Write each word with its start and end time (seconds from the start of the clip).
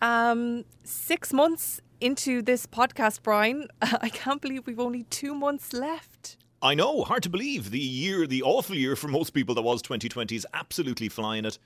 Um, 0.00 0.64
six 0.84 1.32
months 1.32 1.80
into 2.00 2.42
this 2.42 2.66
podcast, 2.66 3.22
Brian, 3.22 3.68
I 3.82 4.08
can't 4.08 4.40
believe 4.40 4.66
we've 4.66 4.80
only 4.80 5.04
two 5.04 5.34
months 5.34 5.72
left. 5.72 6.36
I 6.60 6.74
know, 6.74 7.02
hard 7.04 7.22
to 7.22 7.28
believe. 7.28 7.70
The 7.70 7.78
year, 7.78 8.26
the 8.26 8.42
awful 8.42 8.74
year 8.74 8.96
for 8.96 9.08
most 9.08 9.30
people 9.30 9.54
that 9.54 9.62
was 9.62 9.80
2020 9.82 10.34
is 10.34 10.46
absolutely 10.54 11.08
flying 11.08 11.44
it. 11.44 11.58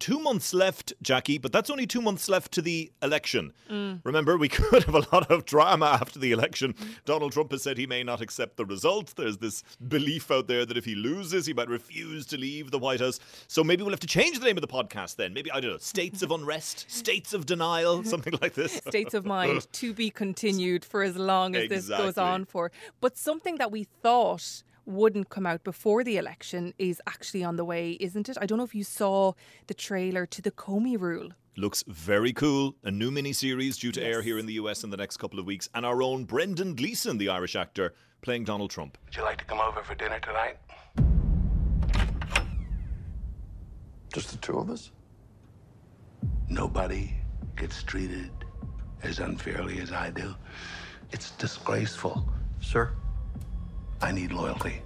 Two 0.00 0.18
months 0.18 0.54
left, 0.54 0.94
Jackie, 1.02 1.36
but 1.36 1.52
that's 1.52 1.68
only 1.68 1.86
two 1.86 2.00
months 2.00 2.26
left 2.26 2.52
to 2.52 2.62
the 2.62 2.90
election. 3.02 3.52
Mm. 3.70 4.00
Remember, 4.02 4.38
we 4.38 4.48
could 4.58 4.82
have 4.84 4.94
a 4.94 5.06
lot 5.12 5.30
of 5.30 5.44
drama 5.44 5.98
after 6.00 6.18
the 6.18 6.32
election. 6.32 6.74
Donald 7.04 7.32
Trump 7.32 7.52
has 7.52 7.62
said 7.62 7.76
he 7.76 7.86
may 7.86 8.02
not 8.02 8.22
accept 8.22 8.56
the 8.56 8.64
result. 8.64 9.14
There's 9.14 9.36
this 9.36 9.62
belief 9.88 10.30
out 10.30 10.48
there 10.48 10.64
that 10.64 10.78
if 10.78 10.86
he 10.86 10.94
loses, 10.94 11.44
he 11.44 11.52
might 11.52 11.68
refuse 11.68 12.24
to 12.26 12.38
leave 12.38 12.70
the 12.70 12.78
White 12.78 13.00
House. 13.00 13.20
So 13.46 13.62
maybe 13.62 13.82
we'll 13.82 13.92
have 13.92 14.00
to 14.00 14.06
change 14.06 14.38
the 14.38 14.46
name 14.46 14.56
of 14.56 14.62
the 14.62 14.68
podcast 14.68 15.16
then. 15.16 15.34
Maybe, 15.34 15.52
I 15.52 15.60
don't 15.60 15.72
know, 15.72 15.78
States 15.78 16.22
of 16.22 16.30
Unrest, 16.30 16.90
States 16.90 17.34
of 17.34 17.44
Denial, 17.44 18.02
something 18.04 18.34
like 18.40 18.54
this. 18.54 18.72
States 18.72 19.12
of 19.12 19.26
Mind 19.30 19.70
to 19.74 19.92
be 19.92 20.08
continued 20.08 20.82
for 20.82 21.02
as 21.02 21.16
long 21.16 21.54
as 21.54 21.64
exactly. 21.64 22.06
this 22.06 22.14
goes 22.14 22.18
on 22.18 22.46
for. 22.46 22.72
But 23.02 23.18
something 23.18 23.56
that 23.56 23.70
we 23.70 23.84
thought 23.84 24.62
wouldn't 24.86 25.28
come 25.28 25.46
out 25.46 25.64
before 25.64 26.04
the 26.04 26.16
election 26.16 26.74
is 26.78 27.00
actually 27.06 27.44
on 27.44 27.56
the 27.56 27.64
way, 27.64 27.92
isn't 28.00 28.28
it? 28.28 28.36
I 28.40 28.46
don't 28.46 28.58
know 28.58 28.64
if 28.64 28.74
you 28.74 28.84
saw 28.84 29.32
the 29.66 29.74
trailer 29.74 30.26
to 30.26 30.42
the 30.42 30.50
Comey 30.50 30.98
rule. 30.98 31.30
Looks 31.56 31.84
very 31.86 32.32
cool. 32.32 32.76
A 32.84 32.90
new 32.90 33.10
miniseries 33.10 33.78
due 33.78 33.92
to 33.92 34.00
yes. 34.00 34.06
air 34.08 34.22
here 34.22 34.38
in 34.38 34.46
the 34.46 34.54
US 34.54 34.84
in 34.84 34.90
the 34.90 34.96
next 34.96 35.16
couple 35.16 35.38
of 35.38 35.46
weeks. 35.46 35.68
And 35.74 35.84
our 35.84 36.02
own 36.02 36.24
Brendan 36.24 36.74
Gleeson, 36.74 37.18
the 37.18 37.28
Irish 37.28 37.56
actor, 37.56 37.94
playing 38.22 38.44
Donald 38.44 38.70
Trump. 38.70 38.96
Would 39.04 39.16
you 39.16 39.22
like 39.22 39.38
to 39.38 39.44
come 39.44 39.60
over 39.60 39.82
for 39.82 39.94
dinner 39.94 40.20
tonight? 40.20 40.56
Just 44.12 44.30
the 44.30 44.38
two 44.38 44.58
of 44.58 44.70
us? 44.70 44.90
Nobody 46.48 47.14
gets 47.56 47.82
treated 47.82 48.30
as 49.02 49.18
unfairly 49.18 49.80
as 49.80 49.92
I 49.92 50.10
do. 50.10 50.34
It's 51.12 51.32
disgraceful. 51.32 52.28
Sir? 52.60 52.92
I 54.02 54.12
need 54.12 54.32
loyalty. 54.32 54.80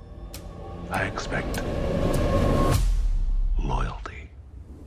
I 0.90 1.04
expect 1.04 1.62
loyalty. 3.62 4.30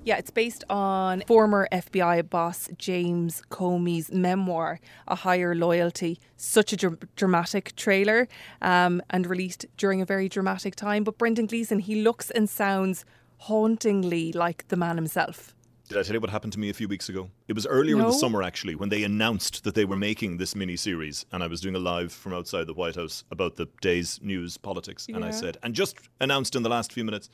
Yeah, 0.04 0.18
it's 0.18 0.32
based 0.32 0.64
on 0.70 1.24
former 1.28 1.68
FBI 1.72 2.30
boss 2.30 2.70
James 2.78 3.42
Comey's 3.50 4.12
memoir, 4.12 4.80
A 5.08 5.16
Higher 5.16 5.54
Loyalty. 5.54 6.20
Such 6.38 6.72
a 6.72 6.78
dr- 6.78 7.08
dramatic 7.16 7.76
trailer 7.76 8.28
um, 8.62 9.02
and 9.10 9.28
released 9.28 9.66
during 9.76 10.02
a 10.02 10.06
very 10.06 10.30
dramatic 10.30 10.76
time. 10.76 11.04
But 11.04 11.18
Brendan 11.18 11.48
Gleeson, 11.48 11.80
he 11.80 12.02
looks 12.02 12.32
and 12.32 12.50
sounds 12.50 13.04
hauntingly 13.38 14.32
like 14.32 14.68
the 14.70 14.78
man 14.78 14.96
himself. 14.96 15.54
Did 15.90 15.98
I 15.98 16.04
tell 16.04 16.16
you 16.16 16.20
what 16.20 16.30
happened 16.30 16.52
to 16.52 16.60
me 16.60 16.70
a 16.70 16.74
few 16.74 16.90
weeks 16.90 17.08
ago? 17.08 17.30
It 17.48 17.54
was 17.54 17.66
earlier 17.66 17.96
no. 17.96 18.02
in 18.02 18.08
the 18.08 18.18
summer, 18.18 18.44
actually, 18.44 18.76
when 18.76 18.90
they 18.90 19.04
announced 19.04 19.64
that 19.64 19.74
they 19.74 19.86
were 19.86 19.96
making 19.96 20.36
this 20.36 20.54
mini 20.54 20.76
series, 20.76 21.26
and 21.32 21.42
I 21.42 21.48
was 21.48 21.62
doing 21.62 21.76
a 21.76 21.80
live 21.80 22.12
from 22.12 22.34
outside 22.34 22.68
the 22.68 22.74
White 22.74 22.96
House 22.96 23.24
about 23.32 23.56
the 23.56 23.70
day's 23.80 24.20
news 24.22 24.58
politics, 24.58 25.06
yeah. 25.08 25.16
and 25.16 25.24
I 25.24 25.32
said, 25.32 25.58
and 25.64 25.74
just 25.74 25.98
announced 26.20 26.58
in 26.58 26.64
the 26.64 26.70
last 26.70 26.92
few 26.92 27.06
minutes, 27.06 27.30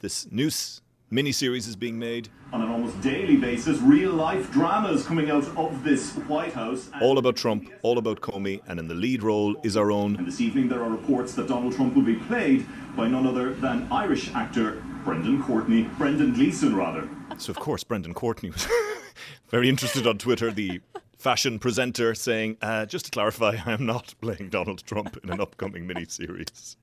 this 0.00 0.26
news 0.32 0.80
mini 1.10 1.32
series 1.32 1.68
is 1.68 1.76
being 1.76 1.98
made 1.98 2.30
on 2.54 2.62
an 2.62 2.70
almost 2.70 2.98
daily 3.02 3.36
basis. 3.36 3.78
Real 3.80 4.12
life 4.12 4.50
dramas 4.50 5.04
coming 5.04 5.30
out 5.30 5.46
of 5.58 5.84
this 5.84 6.12
White 6.26 6.54
House. 6.54 6.88
All 7.02 7.18
about 7.18 7.36
Trump, 7.36 7.70
all 7.82 7.98
about 7.98 8.22
Comey, 8.22 8.62
and 8.68 8.80
in 8.80 8.88
the 8.88 8.94
lead 8.94 9.22
role 9.22 9.54
is 9.62 9.76
our 9.76 9.90
own. 9.90 10.16
And 10.16 10.26
this 10.26 10.40
evening, 10.40 10.70
there 10.70 10.82
are 10.82 10.88
reports 10.88 11.34
that 11.34 11.48
Donald 11.48 11.74
Trump 11.74 11.94
will 11.94 12.02
be 12.02 12.16
played 12.16 12.66
by 12.96 13.06
none 13.08 13.26
other 13.26 13.52
than 13.52 13.86
Irish 13.92 14.32
actor 14.32 14.82
Brendan 15.04 15.42
Courtney, 15.42 15.82
Brendan 15.98 16.32
Gleeson, 16.32 16.76
rather. 16.76 17.08
So, 17.38 17.50
of 17.50 17.58
course, 17.58 17.82
Brendan 17.82 18.14
Courtney 18.14 18.50
was 18.50 18.66
very 19.48 19.68
interested 19.68 20.06
on 20.06 20.18
Twitter, 20.18 20.50
the 20.50 20.80
fashion 21.18 21.58
presenter, 21.58 22.14
saying, 22.14 22.56
uh, 22.62 22.86
just 22.86 23.06
to 23.06 23.10
clarify, 23.10 23.56
I 23.66 23.72
am 23.72 23.86
not 23.86 24.14
playing 24.20 24.50
Donald 24.50 24.84
Trump 24.84 25.18
in 25.22 25.30
an 25.30 25.40
upcoming 25.40 25.86
miniseries. 25.88 26.76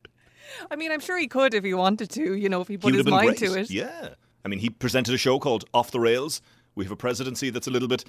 I 0.72 0.76
mean, 0.76 0.92
I'm 0.92 1.00
sure 1.00 1.18
he 1.18 1.28
could 1.28 1.54
if 1.54 1.64
he 1.64 1.74
wanted 1.74 2.10
to, 2.12 2.36
you 2.36 2.50
know, 2.50 2.62
if 2.62 2.68
he 2.68 2.78
put 2.78 2.94
he 2.94 2.98
his 2.98 3.08
mind 3.08 3.38
great. 3.38 3.40
to 3.40 3.60
it. 3.60 3.70
Yeah. 3.70 4.10
I 4.44 4.48
mean, 4.48 4.60
he 4.60 4.70
presented 4.70 5.14
a 5.14 5.18
show 5.18 5.40
called 5.40 5.66
Off 5.74 5.92
the 5.92 6.00
Rails. 6.00 6.42
We 6.76 6.86
have 6.86 6.92
a 6.92 6.96
presidency 6.96 7.50
that's 7.50 7.68
a 7.68 7.72
little 7.72 7.88
bit. 7.88 8.06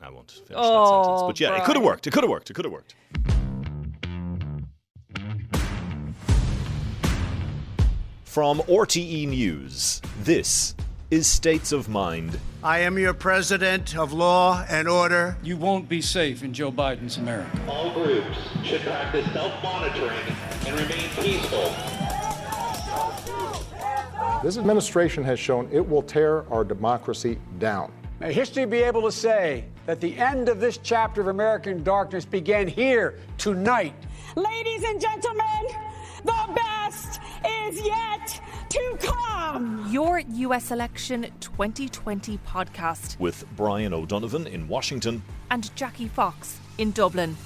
I 0.00 0.10
won't 0.10 0.30
finish 0.30 0.52
oh, 0.54 0.82
that 0.82 1.04
sentence. 1.04 1.22
But 1.28 1.40
yeah, 1.40 1.48
Brian. 1.48 1.62
it 1.62 1.66
could 1.66 1.76
have 1.76 1.84
worked. 1.84 2.06
It 2.06 2.12
could 2.12 2.24
have 2.24 2.30
worked. 2.30 2.50
It 2.50 2.54
could 2.54 2.64
have 2.64 2.72
worked. 2.72 2.94
From 8.24 8.58
RTE 8.60 9.28
News, 9.28 10.02
this 10.20 10.74
is 11.10 11.28
States 11.28 11.70
of 11.70 11.88
Mind. 11.88 12.40
I 12.64 12.80
am 12.80 12.98
your 12.98 13.14
president 13.14 13.96
of 13.96 14.12
law 14.12 14.64
and 14.68 14.88
order. 14.88 15.36
You 15.40 15.56
won't 15.56 15.88
be 15.88 16.02
safe 16.02 16.42
in 16.42 16.52
Joe 16.52 16.72
Biden's 16.72 17.16
America. 17.16 17.60
All 17.68 17.92
groups 17.92 18.36
should 18.64 18.80
practice 18.80 19.24
self 19.32 19.62
monitoring 19.62 20.18
and 20.66 20.80
remain 20.80 21.08
peaceful. 21.20 21.72
This 24.42 24.58
administration 24.58 25.22
has 25.22 25.38
shown 25.38 25.68
it 25.70 25.86
will 25.88 26.02
tear 26.02 26.44
our 26.52 26.64
democracy 26.64 27.38
down. 27.60 27.92
May 28.18 28.32
history 28.32 28.64
be 28.64 28.78
able 28.78 29.02
to 29.02 29.12
say 29.12 29.64
that 29.86 30.00
the 30.00 30.16
end 30.18 30.48
of 30.48 30.58
this 30.58 30.78
chapter 30.78 31.20
of 31.20 31.28
American 31.28 31.84
darkness 31.84 32.24
began 32.24 32.66
here 32.66 33.20
tonight. 33.38 33.94
Ladies 34.34 34.82
and 34.82 35.00
gentlemen, 35.00 35.66
the 36.24 36.52
best 36.54 37.20
is 37.46 37.80
yet 37.86 38.40
to 38.76 38.98
come. 39.00 39.88
Your 39.90 40.18
US 40.18 40.70
Election 40.70 41.26
2020 41.40 42.38
podcast 42.46 43.18
with 43.18 43.44
Brian 43.56 43.94
O'Donovan 43.94 44.46
in 44.46 44.68
Washington 44.68 45.22
and 45.50 45.74
Jackie 45.76 46.08
Fox 46.08 46.58
in 46.76 46.90
Dublin. 46.92 47.36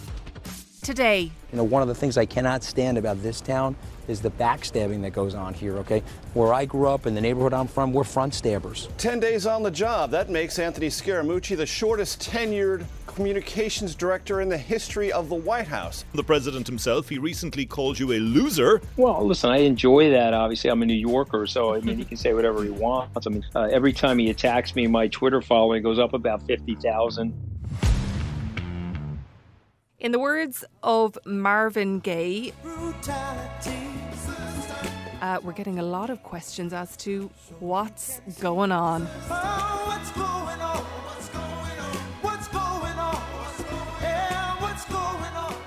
Today, 0.82 1.30
you 1.52 1.56
know, 1.56 1.62
one 1.62 1.82
of 1.82 1.88
the 1.88 1.94
things 1.94 2.18
I 2.18 2.26
cannot 2.26 2.64
stand 2.64 2.98
about 2.98 3.22
this 3.22 3.40
town 3.40 3.76
is 4.10 4.20
the 4.20 4.30
backstabbing 4.32 5.00
that 5.02 5.12
goes 5.12 5.34
on 5.34 5.54
here, 5.54 5.78
okay? 5.78 6.02
Where 6.34 6.52
I 6.52 6.64
grew 6.64 6.88
up 6.88 7.06
in 7.06 7.14
the 7.14 7.20
neighborhood 7.20 7.54
I'm 7.54 7.68
from, 7.68 7.92
we're 7.92 8.04
front 8.04 8.34
stabbers. 8.34 8.88
10 8.98 9.20
days 9.20 9.46
on 9.46 9.62
the 9.62 9.70
job. 9.70 10.10
That 10.10 10.28
makes 10.28 10.58
Anthony 10.58 10.88
Scaramucci 10.88 11.56
the 11.56 11.66
shortest 11.66 12.20
tenured 12.20 12.84
communications 13.06 13.94
director 13.94 14.40
in 14.40 14.48
the 14.48 14.58
history 14.58 15.12
of 15.12 15.28
the 15.28 15.34
White 15.34 15.66
House. 15.66 16.04
The 16.14 16.24
president 16.24 16.66
himself, 16.66 17.08
he 17.08 17.18
recently 17.18 17.66
called 17.66 17.98
you 17.98 18.12
a 18.12 18.18
loser. 18.18 18.80
Well, 18.96 19.26
listen, 19.26 19.50
I 19.50 19.58
enjoy 19.58 20.10
that. 20.10 20.34
Obviously, 20.34 20.70
I'm 20.70 20.82
a 20.82 20.86
New 20.86 20.94
Yorker, 20.94 21.46
so 21.46 21.74
I 21.74 21.80
mean, 21.80 21.98
he 21.98 22.04
can 22.04 22.16
say 22.16 22.34
whatever 22.34 22.62
he 22.62 22.70
wants. 22.70 23.26
I 23.26 23.30
mean, 23.30 23.44
uh, 23.54 23.68
every 23.70 23.92
time 23.92 24.18
he 24.18 24.30
attacks 24.30 24.74
me, 24.74 24.86
my 24.86 25.08
Twitter 25.08 25.42
following 25.42 25.82
goes 25.82 25.98
up 25.98 26.14
about 26.14 26.46
50,000. 26.46 27.49
In 30.00 30.12
the 30.12 30.18
words 30.18 30.64
of 30.82 31.18
Marvin 31.26 32.00
Gaye, 32.00 32.54
uh, 35.20 35.38
we're 35.42 35.52
getting 35.52 35.78
a 35.78 35.82
lot 35.82 36.08
of 36.08 36.22
questions 36.22 36.72
as 36.72 36.96
to 36.98 37.30
what's 37.58 38.20
going 38.40 38.72
on. 38.72 39.06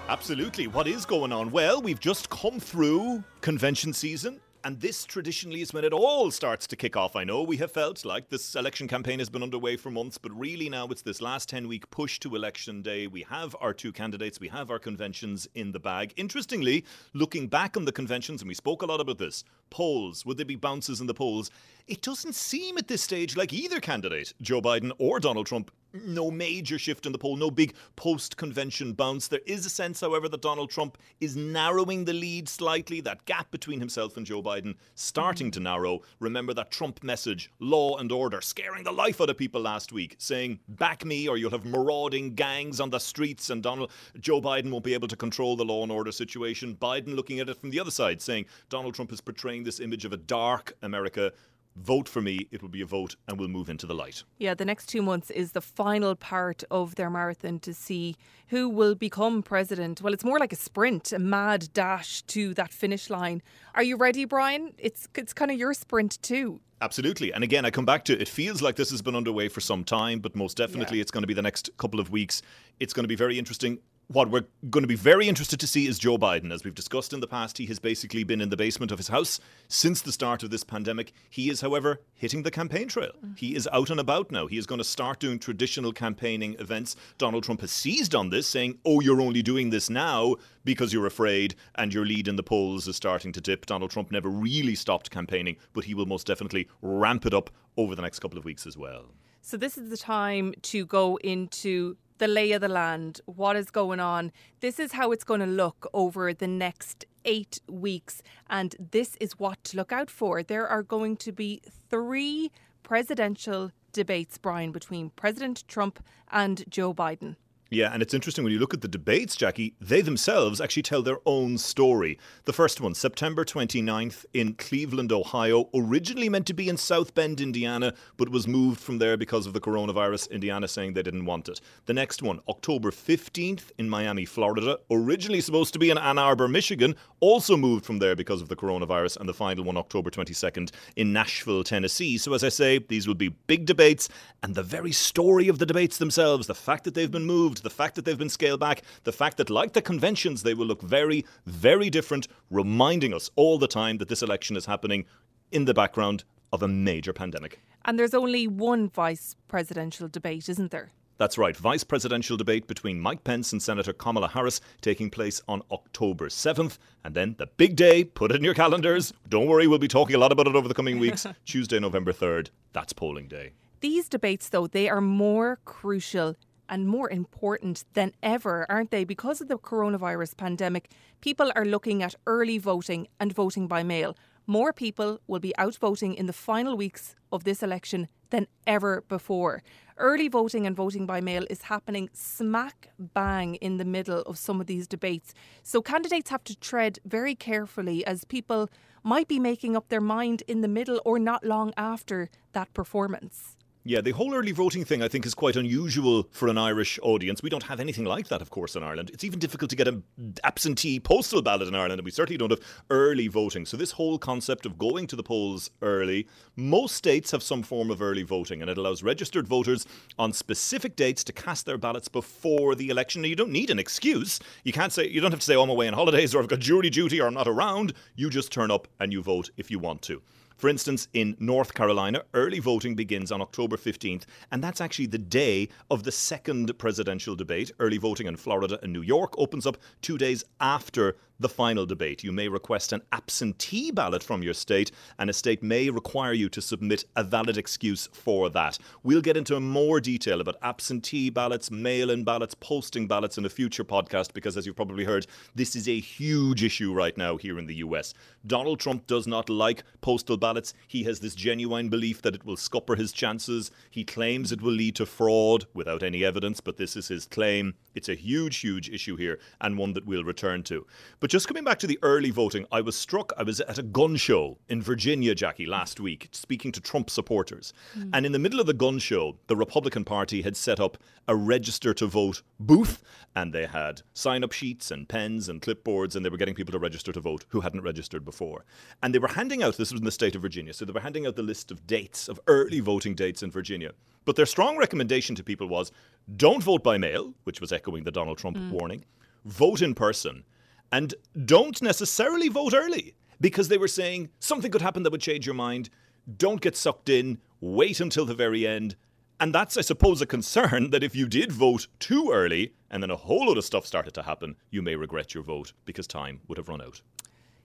Absolutely. 0.10 0.66
What 0.68 0.88
is 0.88 1.06
going 1.06 1.32
on? 1.32 1.52
Well, 1.52 1.80
we've 1.84 2.00
just 2.00 2.32
come 2.32 2.60
through 2.60 3.24
convention 3.42 3.94
season. 3.94 4.40
And 4.66 4.80
this 4.80 5.04
traditionally 5.04 5.62
is 5.62 5.74
when 5.74 5.84
it 5.84 5.92
all 5.92 6.32
starts 6.32 6.68
to 6.68 6.78
kick 6.78 6.96
off. 6.96 7.18
I 7.18 7.26
know 7.26 7.44
we 7.44 7.58
have 7.58 7.74
felt 7.74 8.06
like 8.06 8.30
this 8.30 8.56
election 8.56 8.88
campaign 8.88 9.20
has 9.20 9.30
been 9.30 9.44
underway 9.44 9.76
for 9.76 9.92
months, 9.92 10.18
but 10.18 10.32
really 10.32 10.70
now 10.70 10.88
it's 10.88 11.02
this 11.02 11.22
last 11.22 11.50
10 11.50 11.68
week 11.68 11.90
push 11.90 12.18
to 12.22 12.34
election 12.34 12.82
day. 12.82 13.08
We 13.08 13.24
have 13.24 13.58
our 13.60 13.74
two 13.74 13.92
candidates, 13.92 14.40
we 14.40 14.48
have 14.48 14.72
our 14.72 14.80
conventions 14.80 15.50
in 15.54 15.74
the 15.74 15.82
bag. 15.82 16.14
Interestingly, 16.16 16.86
looking 17.14 17.50
back 17.50 17.76
on 17.76 17.84
the 17.84 17.92
conventions, 17.92 18.42
and 18.42 18.48
we 18.48 18.54
spoke 18.54 18.82
a 18.82 18.86
lot 18.86 19.02
about 19.02 19.18
this 19.18 19.44
polls, 19.70 20.26
would 20.26 20.38
there 20.38 20.46
be 20.46 20.56
bounces 20.56 21.02
in 21.02 21.08
the 21.08 21.14
polls? 21.14 21.52
It 21.86 22.02
doesn't 22.02 22.36
seem 22.36 22.78
at 22.78 22.88
this 22.88 23.02
stage 23.02 23.36
like 23.36 23.52
either 23.52 23.82
candidate, 23.82 24.34
Joe 24.42 24.62
Biden 24.62 24.94
or 24.98 25.20
Donald 25.20 25.48
Trump, 25.48 25.72
no 25.94 26.32
major 26.32 26.80
shift 26.80 27.06
in 27.06 27.12
the 27.12 27.18
poll, 27.18 27.36
no 27.36 27.52
big 27.52 27.74
post 27.96 28.38
convention 28.38 28.94
bounce. 28.94 29.28
There 29.28 29.42
is 29.46 29.66
a 29.66 29.70
sense, 29.70 30.02
however, 30.02 30.28
that 30.30 30.42
Donald 30.42 30.70
Trump 30.70 30.98
is 31.20 31.36
narrowing 31.36 32.06
the 32.06 32.14
lead 32.14 32.50
slightly, 32.50 33.02
that 33.02 33.26
gap 33.26 33.52
between 33.52 33.80
himself 33.80 34.18
and 34.18 34.26
Joe 34.26 34.42
Biden 34.42 34.76
starting 34.96 35.52
to 35.52 35.60
narrow. 35.60 36.02
Remember 36.20 36.54
that 36.54 36.72
Trump 36.72 37.04
message, 37.04 37.52
law 37.60 37.98
and 37.98 38.12
order, 38.12 38.42
scaring 38.42 38.84
the 38.84 38.92
life 38.92 39.22
out 39.22 39.30
of 39.30 39.38
people 39.38 39.62
last 39.62 39.92
week, 39.92 40.16
saying, 40.18 40.60
back 40.68 41.06
me 41.06 41.28
or 41.28 41.38
you'll 41.38 41.52
have 41.52 41.66
marauding 41.66 42.36
gangs 42.36 42.80
on 42.80 42.90
the 42.90 43.00
streets 43.00 43.50
and 43.50 43.62
Donald 43.62 43.92
Joe 44.20 44.42
Biden 44.42 44.72
won't 44.72 44.84
be 44.84 44.94
able 44.94 45.08
to 45.08 45.16
control 45.16 45.56
the 45.56 45.66
law 45.66 45.84
and 45.84 45.92
order 45.92 46.12
situation. 46.12 46.76
Biden 46.76 47.16
looking 47.16 47.40
at 47.40 47.50
it 47.50 47.58
from 47.58 47.70
the 47.70 47.80
other 47.80 47.92
side, 47.92 48.22
saying 48.22 48.46
Donald 48.70 48.96
Trump 48.96 49.12
is 49.12 49.22
portraying 49.22 49.64
this 49.64 49.80
image 49.80 50.06
of 50.06 50.14
a 50.14 50.18
dark 50.18 50.74
America 50.82 51.32
vote 51.76 52.08
for 52.08 52.22
me. 52.22 52.48
It 52.52 52.62
will 52.62 52.70
be 52.70 52.82
a 52.82 52.86
vote 52.86 53.16
and 53.28 53.40
we'll 53.40 53.50
move 53.50 53.70
into 53.70 53.86
the 53.86 53.96
light. 53.96 54.24
Yeah, 54.38 54.54
the 54.54 54.66
next 54.66 54.88
two 54.88 55.02
months 55.02 55.30
is 55.32 55.52
the 55.52 55.62
final 55.62 56.16
part 56.16 56.64
of 56.70 56.96
their 56.96 57.10
marathon 57.10 57.60
to 57.60 57.74
see 57.74 58.16
who 58.48 58.70
will 58.70 58.96
become 58.96 59.44
president. 59.44 60.02
Well, 60.02 60.14
it's 60.14 60.24
more 60.24 60.40
like 60.40 60.54
a 60.54 60.58
sprint, 60.58 61.12
a 61.12 61.20
mad 61.20 61.70
dash 61.74 62.22
to 62.24 62.54
that 62.56 62.72
finish 62.72 63.10
line. 63.10 63.42
Are 63.76 63.84
you 63.84 63.98
ready, 63.98 64.26
Brian? 64.26 64.74
It's 64.78 65.08
it's 65.16 65.34
kind 65.34 65.52
of 65.52 65.58
your 65.58 65.74
sprint 65.74 66.22
too. 66.22 66.60
Absolutely. 66.82 67.34
And 67.34 67.46
again, 67.46 67.64
I 67.66 67.72
come 67.72 67.86
back 67.86 68.04
to 68.06 68.22
it 68.22 68.28
feels 68.28 68.62
like 68.62 68.76
this 68.76 68.92
has 68.92 69.02
been 69.02 69.16
underway 69.16 69.48
for 69.48 69.62
some 69.62 69.86
time, 69.86 70.20
but 70.20 70.36
most 70.36 70.58
definitely 70.58 70.98
yeah. 70.98 71.04
it's 71.04 71.12
going 71.12 71.24
to 71.24 71.28
be 71.28 71.34
the 71.34 71.42
next 71.42 71.70
couple 71.78 72.00
of 72.00 72.10
weeks. 72.10 72.42
It's 72.80 72.92
going 72.94 73.06
to 73.06 73.08
be 73.08 73.16
very 73.16 73.40
interesting 73.40 73.80
what 74.08 74.30
we're 74.30 74.46
going 74.70 74.84
to 74.84 74.88
be 74.88 74.96
very 74.96 75.28
interested 75.28 75.60
to 75.60 75.68
see 75.68 75.88
is 75.88 75.98
Joe 75.98 76.18
Biden. 76.18 76.52
As 76.52 76.64
we've 76.64 76.76
discussed 76.76 77.14
in 77.14 77.20
the 77.20 77.28
past, 77.28 77.58
he 77.58 77.66
has 77.68 77.80
basically 77.80 78.24
been 78.24 78.42
in 78.42 78.50
the 78.50 78.58
basement 78.58 78.92
of 78.92 79.00
his 79.00 79.08
house 79.08 79.40
since 79.68 80.02
the 80.02 80.12
start 80.12 80.44
of 80.44 80.50
this 80.50 80.64
pandemic. 80.64 81.14
He 81.30 81.50
is, 81.50 81.62
however, 81.62 82.02
hitting 82.14 82.44
the 82.44 82.52
campaign 82.52 82.88
trail. 82.88 83.12
Mm. 83.26 83.38
He 83.38 83.56
is 83.56 83.68
out 83.72 83.90
and 83.90 84.00
about 84.00 84.32
now. 84.32 84.48
He 84.48 84.58
is 84.58 84.66
going 84.66 84.80
to 84.80 84.86
start 84.86 85.20
doing 85.20 85.40
traditional 85.40 85.94
campaigning 85.94 86.56
events. 86.60 86.96
Donald 87.18 87.44
Trump 87.44 87.62
has 87.62 87.72
seized 87.72 88.14
on 88.14 88.30
this, 88.30 88.48
saying, 88.48 88.78
Oh, 88.86 89.00
you're 89.00 89.22
only 89.22 89.42
doing 89.42 89.70
this 89.70 89.90
now 89.90 90.36
because 90.64 90.94
you're 90.94 91.08
afraid 91.08 91.56
and 91.76 91.94
your 91.94 92.06
lead 92.06 92.28
in 92.28 92.36
the 92.36 92.44
polls 92.44 92.88
is 92.88 92.96
starting 92.96 93.32
to 93.34 93.42
dip. 93.42 93.66
Donald 93.66 93.92
Trump 93.92 94.12
never 94.12 94.30
really 94.30 94.76
stopped 94.76 95.12
campaigning, 95.12 95.58
but 95.74 95.86
he 95.86 95.94
will 95.94 96.06
most 96.06 96.28
definitely 96.28 96.68
ramp 96.82 97.26
it 97.26 97.34
up 97.34 97.50
over 97.78 97.96
the 97.96 98.02
next 98.02 98.20
couple 98.20 98.38
of 98.38 98.46
weeks 98.46 98.68
as 98.68 98.78
well. 98.78 99.06
So, 99.46 99.58
this 99.58 99.78
is 99.78 99.90
the 99.90 99.98
time 99.98 100.54
to 100.62 100.86
go 100.86 101.18
into 101.18 101.98
the 102.18 102.28
lay 102.28 102.52
of 102.52 102.62
the 102.62 102.68
land, 102.68 103.22
what 103.26 103.56
is 103.56 103.72
going 103.72 104.00
on. 104.00 104.32
This 104.60 104.80
is 104.80 104.94
how 104.94 105.12
it's 105.12 105.24
going 105.24 105.40
to 105.40 105.46
look 105.46 105.88
over 105.94 106.34
the 106.34 106.48
next 106.48 107.06
eight 107.26 107.60
weeks. 107.70 108.22
And 108.50 108.76
this 108.92 109.16
is 109.20 109.40
what 109.40 109.64
to 109.66 109.78
look 109.78 109.92
out 109.92 110.10
for. 110.10 110.44
There 110.44 110.68
are 110.68 110.84
going 110.84 111.18
to 111.18 111.32
be 111.32 111.62
three 111.90 112.52
presidential 112.84 113.72
debates, 113.92 114.38
Brian, 114.38 114.72
between 114.72 115.12
President 115.12 115.64
Trump 115.68 116.04
and 116.32 116.64
Joe 116.70 116.94
Biden. 116.94 117.36
Yeah, 117.74 117.92
and 117.92 118.04
it's 118.04 118.14
interesting 118.14 118.44
when 118.44 118.54
you 118.54 118.60
look 118.60 118.76
at 118.76 118.82
the 118.82 118.88
debates, 118.88 119.36
Jackie, 119.36 119.74
they 119.82 120.02
themselves 120.02 120.62
actually 120.62 120.84
tell 120.84 121.02
their 121.02 121.18
own 121.26 121.58
story. 121.58 122.20
The 122.46 122.54
first 122.54 122.80
one, 122.80 122.94
September 122.94 123.44
29th 123.44 124.26
in 124.32 124.54
Cleveland, 124.54 125.12
Ohio, 125.12 125.70
originally 125.74 126.30
meant 126.30 126.46
to 126.46 126.54
be 126.54 126.70
in 126.70 126.78
South 126.78 127.16
Bend, 127.16 127.42
Indiana, 127.42 127.96
but 128.16 128.30
was 128.30 128.48
moved 128.48 128.80
from 128.80 129.00
there 129.00 129.18
because 129.18 129.48
of 129.48 129.54
the 129.54 129.60
coronavirus, 129.60 130.30
Indiana 130.30 130.68
saying 130.68 130.94
they 130.94 131.02
didn't 131.02 131.26
want 131.26 131.50
it. 131.50 131.62
The 131.88 131.96
next 131.96 132.22
one, 132.22 132.42
October 132.48 132.92
15th 132.92 133.72
in 133.80 133.90
Miami, 133.90 134.26
Florida, 134.26 134.78
originally 134.92 135.42
supposed 135.42 135.74
to 135.74 135.80
be 135.80 135.90
in 135.90 135.98
Ann 135.98 136.20
Arbor, 136.20 136.48
Michigan, 136.48 136.96
also 137.22 137.58
moved 137.58 137.86
from 137.86 137.98
there 137.98 138.16
because 138.16 138.40
of 138.40 138.50
the 138.50 138.56
coronavirus. 138.56 139.18
And 139.18 139.28
the 139.28 139.34
final 139.34 139.64
one, 139.64 139.78
October 139.78 140.12
22nd 140.12 140.70
in 140.96 141.12
Nashville, 141.12 141.64
Tennessee. 141.64 142.20
So, 142.20 142.36
as 142.36 142.44
I 142.44 142.50
say, 142.50 142.78
these 142.78 143.08
will 143.08 143.16
be 143.16 143.30
big 143.30 143.66
debates, 143.66 144.10
and 144.44 144.54
the 144.54 144.62
very 144.62 144.92
story 144.92 145.48
of 145.48 145.58
the 145.58 145.66
debates 145.66 145.98
themselves, 145.98 146.46
the 146.46 146.54
fact 146.54 146.84
that 146.84 146.94
they've 146.94 147.10
been 147.10 147.26
moved, 147.26 147.63
the 147.64 147.70
fact 147.70 147.96
that 147.96 148.06
they've 148.06 148.18
been 148.18 148.30
scaled 148.30 148.60
back, 148.60 148.84
the 149.04 149.12
fact 149.12 149.38
that, 149.38 149.50
like 149.50 149.74
the 149.74 149.82
conventions, 149.82 150.44
they 150.44 150.54
will 150.54 150.68
look 150.68 150.82
very, 150.82 151.26
very 151.46 151.90
different, 151.90 152.28
reminding 152.52 153.14
us 153.14 153.32
all 153.36 153.58
the 153.58 153.68
time 153.68 153.98
that 153.98 154.10
this 154.10 154.22
election 154.22 154.56
is 154.56 154.68
happening 154.68 155.06
in 155.52 155.66
the 155.66 155.74
background 155.74 156.24
of 156.52 156.62
a 156.62 156.68
major 156.68 157.14
pandemic. 157.14 157.60
And 157.86 157.98
there's 157.98 158.14
only 158.14 158.48
one 158.48 158.90
vice 158.90 159.36
presidential 159.48 160.08
debate, 160.08 160.48
isn't 160.48 160.72
there? 160.72 160.92
That's 161.18 161.38
right, 161.38 161.56
vice 161.56 161.84
presidential 161.84 162.38
debate 162.38 162.68
between 162.68 163.00
Mike 163.00 163.24
Pence 163.24 163.54
and 163.54 163.62
Senator 163.62 163.94
Kamala 163.94 164.28
Harris 164.28 164.62
taking 164.82 165.10
place 165.10 165.42
on 165.48 165.62
October 165.72 166.28
7th. 166.28 166.78
And 167.04 167.16
then 167.16 167.36
the 167.38 167.48
big 167.48 167.76
day, 167.76 168.04
put 168.04 168.32
it 168.32 168.38
in 168.38 168.44
your 168.44 168.56
calendars. 168.56 169.14
Don't 169.30 169.48
worry, 169.48 169.68
we'll 169.68 169.80
be 169.80 169.88
talking 169.88 170.16
a 170.16 170.20
lot 170.20 170.32
about 170.32 170.48
it 170.48 170.56
over 170.56 170.68
the 170.68 170.74
coming 170.74 171.00
weeks. 171.00 171.26
Tuesday, 171.46 171.80
November 171.80 172.14
3rd, 172.14 172.50
that's 172.74 172.94
polling 172.94 173.28
day. 173.28 173.54
These 173.82 174.10
debates, 174.10 174.50
though, 174.50 174.66
they 174.66 174.90
are 174.90 175.02
more 175.02 175.60
crucial 175.66 176.36
and 176.70 176.88
more 176.88 177.10
important 177.10 177.84
than 177.94 178.14
ever, 178.22 178.66
aren't 178.70 178.92
they? 178.92 179.04
Because 179.04 179.42
of 179.42 179.48
the 179.48 179.58
coronavirus 179.58 180.38
pandemic, 180.38 180.90
people 181.22 181.52
are 181.56 181.66
looking 181.66 182.04
at 182.04 182.16
early 182.28 182.58
voting 182.58 183.08
and 183.20 183.34
voting 183.34 183.68
by 183.68 183.84
mail. 183.84 184.16
More 184.46 184.74
people 184.74 185.20
will 185.28 185.40
be 185.40 185.56
out 185.58 185.78
voting 185.78 186.16
in 186.16 186.26
the 186.26 186.34
final 186.34 186.76
weeks 186.76 187.16
of 187.32 187.46
this 187.46 187.64
election 187.64 188.10
than 188.30 188.48
ever 188.68 189.04
before. 189.08 189.64
Early 189.98 190.28
voting 190.28 190.66
and 190.68 190.76
voting 190.76 191.06
by 191.06 191.22
mail 191.22 191.46
is 191.50 191.64
happening 191.64 192.10
smack 192.14 192.90
bang 192.98 193.56
in 193.56 193.78
the 193.78 193.86
middle 193.86 194.22
of 194.24 194.38
some 194.38 194.60
of 194.60 194.68
these 194.68 194.88
debates. 194.88 195.34
So 195.62 195.82
candidates 195.82 196.30
have 196.30 196.44
to 196.46 196.60
tread 196.60 197.00
very 197.06 197.36
carefully 197.36 198.06
as 198.06 198.26
people 198.26 198.70
might 199.04 199.28
be 199.28 199.40
making 199.40 199.78
up 199.78 199.90
their 199.90 200.02
mind 200.02 200.44
in 200.48 200.62
the 200.62 200.68
middle 200.68 201.00
or 201.06 201.20
not 201.20 201.46
long 201.46 201.74
after 201.78 202.30
that 202.54 202.74
performance. 202.74 203.56
Yeah, 203.86 204.00
the 204.00 204.12
whole 204.12 204.34
early 204.34 204.54
voting 204.54 204.86
thing 204.86 205.04
I 205.04 205.10
think 205.10 205.26
is 205.26 205.34
quite 205.34 205.58
unusual 205.58 206.30
for 206.32 206.48
an 206.48 206.58
Irish 206.58 206.98
audience. 207.04 207.44
We 207.44 207.50
don't 207.50 207.64
have 207.64 207.82
anything 207.82 208.06
like 208.06 208.30
that, 208.30 208.42
of 208.42 208.50
course, 208.50 208.78
in 208.78 208.84
Ireland. 208.84 209.10
It's 209.14 209.26
even 209.26 209.40
difficult 209.40 209.70
to 209.72 209.76
get 209.76 209.90
an 209.90 210.04
absentee 210.46 211.02
postal 211.02 211.42
ballot 211.42 211.68
in 211.68 211.76
Ireland, 211.76 212.00
and 212.00 212.06
we 212.06 212.12
certainly 212.12 212.38
don't 212.38 212.52
have 212.52 212.62
early 212.90 213.28
voting. 213.28 213.66
So, 213.66 213.76
this 213.76 213.92
whole 213.92 214.18
concept 214.18 214.66
of 214.66 214.78
going 214.78 215.06
to 215.08 215.18
the 215.18 215.24
polls 215.24 215.70
early, 215.82 216.28
most 216.56 216.96
states 216.96 217.32
have 217.32 217.44
some 217.44 217.62
form 217.62 217.92
of 217.92 218.02
early 218.02 218.24
voting, 218.24 218.62
and 218.62 218.72
it 218.72 218.78
allows 218.78 219.04
registered 219.04 219.50
voters 219.50 219.86
on 220.18 220.32
specific 220.32 220.96
dates 220.96 221.26
to 221.26 221.34
cast 221.34 221.66
their 221.66 221.78
ballots 221.78 222.08
before 222.08 222.76
the 222.76 222.88
election. 222.88 223.22
Now, 223.22 223.28
you 223.28 223.36
don't 223.36 223.52
need 223.52 223.70
an 223.70 223.80
excuse. 223.80 224.40
You 224.64 224.72
can't 224.72 224.94
say, 224.94 225.10
you 225.10 225.20
don't 225.20 225.32
have 225.32 225.42
to 225.42 225.46
say, 225.46 225.58
oh, 225.58 225.64
I'm 225.64 225.70
away 225.70 225.90
on 225.90 225.94
holidays, 225.94 226.34
or 226.34 226.42
I've 226.42 226.48
got 226.48 226.60
jury 226.60 226.90
duty, 226.90 227.20
or 227.20 227.28
I'm 227.28 227.34
not 227.34 227.50
around. 227.50 227.92
You 228.16 228.30
just 228.30 228.50
turn 228.50 228.72
up 228.72 228.88
and 229.02 229.12
you 229.12 229.22
vote 229.22 229.50
if 229.58 229.70
you 229.70 229.78
want 229.78 230.02
to. 230.04 230.22
For 230.58 230.70
instance, 230.70 231.08
in 231.14 231.36
North 231.40 231.74
Carolina, 231.74 232.24
early 232.34 232.60
voting 232.60 232.96
begins 232.96 233.32
on 233.32 233.42
October 233.42 233.78
15th, 233.78 234.24
and 234.52 234.64
that's 234.64 234.82
actually 234.82 235.08
the 235.08 235.18
day 235.18 235.70
of 235.90 236.04
the 236.04 236.12
second 236.12 236.78
presidential 236.78 237.36
debate. 237.36 237.72
Early 237.80 237.98
voting 237.98 238.28
in 238.28 238.38
Florida 238.38 238.80
and 238.82 238.94
New 238.94 239.02
York 239.02 239.34
opens 239.38 239.66
up 239.66 239.78
two 240.02 240.18
days 240.18 240.44
after 240.60 241.18
the 241.40 241.50
final 241.50 241.86
debate. 241.86 242.24
You 242.24 242.32
may 242.32 242.48
request 242.48 242.94
an 242.94 243.02
absentee 243.12 243.92
ballot 243.92 244.24
from 244.24 244.44
your 244.44 244.54
state, 244.54 244.92
and 245.20 245.30
a 245.30 245.34
state 245.34 245.64
may 245.64 245.90
require 245.90 246.34
you 246.34 246.50
to 246.50 246.62
submit 246.62 247.06
a 247.16 247.24
valid 247.24 247.58
excuse 247.58 248.08
for 248.12 248.50
that. 248.52 248.78
We'll 249.04 249.22
get 249.22 249.38
into 249.38 249.60
more 249.60 250.00
detail 250.00 250.42
about 250.42 250.58
absentee 250.62 251.30
ballots, 251.30 251.72
mail 251.72 252.10
in 252.10 252.24
ballots, 252.24 252.56
posting 252.56 253.08
ballots 253.08 253.38
in 253.38 253.46
a 253.46 253.50
future 253.50 253.84
podcast 253.84 254.34
because, 254.34 254.58
as 254.58 254.66
you've 254.66 254.76
probably 254.76 255.04
heard, 255.04 255.28
this 255.56 255.76
is 255.76 255.88
a 255.88 256.00
huge 256.00 256.64
issue 256.64 256.94
right 256.94 257.18
now 257.18 257.38
here 257.38 257.60
in 257.60 257.66
the 257.66 257.76
US. 257.76 258.14
Donald 258.46 258.80
Trump 258.80 259.08
does 259.08 259.28
not 259.28 259.50
like 259.50 259.84
postal 260.02 260.38
ballots. 260.38 260.74
He 260.88 261.04
has 261.04 261.20
this 261.20 261.36
genuine 261.36 261.90
belief 261.90 262.22
that 262.22 262.36
it 262.36 262.46
will 262.46 262.58
scupper 262.58 262.96
his 262.96 263.12
chances. 263.12 263.72
He 263.90 264.04
claims 264.04 264.52
it 264.52 264.62
will 264.62 264.72
lead 264.72 264.96
to 264.96 265.06
fraud 265.06 265.66
without 265.74 266.04
any 266.04 266.24
evidence, 266.24 266.62
but 266.62 266.78
this 266.78 266.96
is 266.96 267.08
his 267.08 267.26
claim. 267.26 267.74
It's 267.96 268.10
a 268.10 268.16
huge, 268.16 268.58
huge 268.58 268.90
issue 268.90 269.16
here 269.16 269.40
and 269.62 269.78
one 269.78 269.94
that 269.94 270.06
we'll 270.06 270.24
return 270.24 270.64
to. 270.64 270.86
But 271.24 271.30
just 271.30 271.48
coming 271.48 271.64
back 271.64 271.80
to 271.80 271.88
the 271.88 271.98
early 272.02 272.32
voting, 272.32 272.66
I 272.70 272.82
was 272.82 272.98
struck. 272.98 273.32
I 273.38 273.44
was 273.44 273.62
at 273.62 273.78
a 273.78 273.82
gun 273.82 274.18
show 274.18 274.58
in 274.68 274.82
Virginia, 274.82 275.34
Jackie, 275.34 275.66
last 275.66 276.02
week, 276.02 276.28
speaking 276.34 276.74
to 276.74 276.82
Trump 276.82 277.10
supporters. 277.10 277.72
Mm. 277.98 278.10
And 278.12 278.26
in 278.26 278.34
the 278.34 278.40
middle 278.40 278.60
of 278.60 278.66
the 278.66 278.74
gun 278.74 279.00
show, 279.00 279.38
the 279.48 279.56
Republican 279.56 280.04
Party 280.04 280.42
had 280.42 280.58
set 280.58 280.82
up 280.82 280.98
a 281.30 281.34
register 281.34 281.94
to 281.94 282.08
vote 282.08 282.44
booth, 282.60 283.02
and 283.38 283.54
they 283.54 283.68
had 283.68 284.02
sign 284.14 284.44
up 284.44 284.52
sheets 284.52 284.92
and 284.92 285.08
pens 285.08 285.48
and 285.48 285.62
clipboards, 285.62 286.18
and 286.18 286.26
they 286.26 286.30
were 286.30 286.36
getting 286.36 286.56
people 286.56 286.74
to 286.74 286.78
register 286.78 287.14
to 287.14 287.22
vote 287.22 287.46
who 287.48 287.62
hadn't 287.62 287.84
registered 287.84 288.26
before. 288.26 288.66
And 289.02 289.16
they 289.16 289.20
were 289.20 289.30
handing 289.30 289.64
out, 289.64 289.78
this 289.78 289.94
was 289.94 290.02
in 290.02 290.06
the 290.06 290.12
state 290.12 290.36
of 290.36 290.42
Virginia, 290.42 290.74
so 290.74 290.84
they 290.84 290.92
were 290.92 291.00
handing 291.00 291.26
out 291.26 291.38
the 291.38 291.42
list 291.42 291.72
of 291.72 291.88
dates, 291.88 292.28
of 292.28 292.38
early 292.48 292.82
voting 292.82 293.16
dates 293.16 293.42
in 293.42 293.50
Virginia. 293.50 293.94
But 294.26 294.36
their 294.36 294.46
strong 294.46 294.76
recommendation 294.76 295.38
to 295.38 295.44
people 295.46 295.68
was 295.68 295.90
don't 296.36 296.62
vote 296.62 296.84
by 296.84 296.98
mail, 296.98 297.34
which 297.46 297.62
was 297.62 297.72
echoing 297.72 298.04
the 298.04 298.12
Donald 298.12 298.40
Trump 298.40 298.58
mm. 298.58 298.72
warning, 298.72 299.06
vote 299.46 299.82
in 299.82 299.96
person 299.96 300.44
and 300.94 301.16
don't 301.46 301.82
necessarily 301.82 302.50
vote 302.50 302.76
early 302.76 303.16
because 303.42 303.68
they 303.68 303.80
were 303.80 303.88
saying 303.88 304.30
something 304.40 304.70
could 304.70 304.84
happen 304.84 305.02
that 305.02 305.12
would 305.12 305.22
change 305.22 305.44
your 305.44 305.56
mind. 305.56 305.90
Don't 306.38 306.62
get 306.62 306.78
sucked 306.78 307.10
in, 307.10 307.40
wait 307.60 308.00
until 308.00 308.28
the 308.28 308.36
very 308.36 308.68
end. 308.68 308.96
And 309.40 309.56
that's, 309.56 309.76
I 309.76 309.82
suppose, 309.82 310.22
a 310.22 310.28
concern 310.28 310.90
that 310.92 311.04
if 311.04 311.16
you 311.16 311.28
did 311.28 311.52
vote 311.52 311.88
too 311.98 312.30
early 312.32 312.76
and 312.92 313.02
then 313.02 313.10
a 313.10 313.16
whole 313.16 313.48
lot 313.48 313.58
of 313.58 313.66
stuff 313.66 313.88
started 313.88 314.14
to 314.14 314.22
happen, 314.22 314.56
you 314.70 314.84
may 314.84 314.96
regret 314.96 315.34
your 315.34 315.44
vote 315.44 315.74
because 315.84 316.06
time 316.06 316.42
would 316.48 316.60
have 316.60 316.70
run 316.70 316.80
out. 316.80 317.02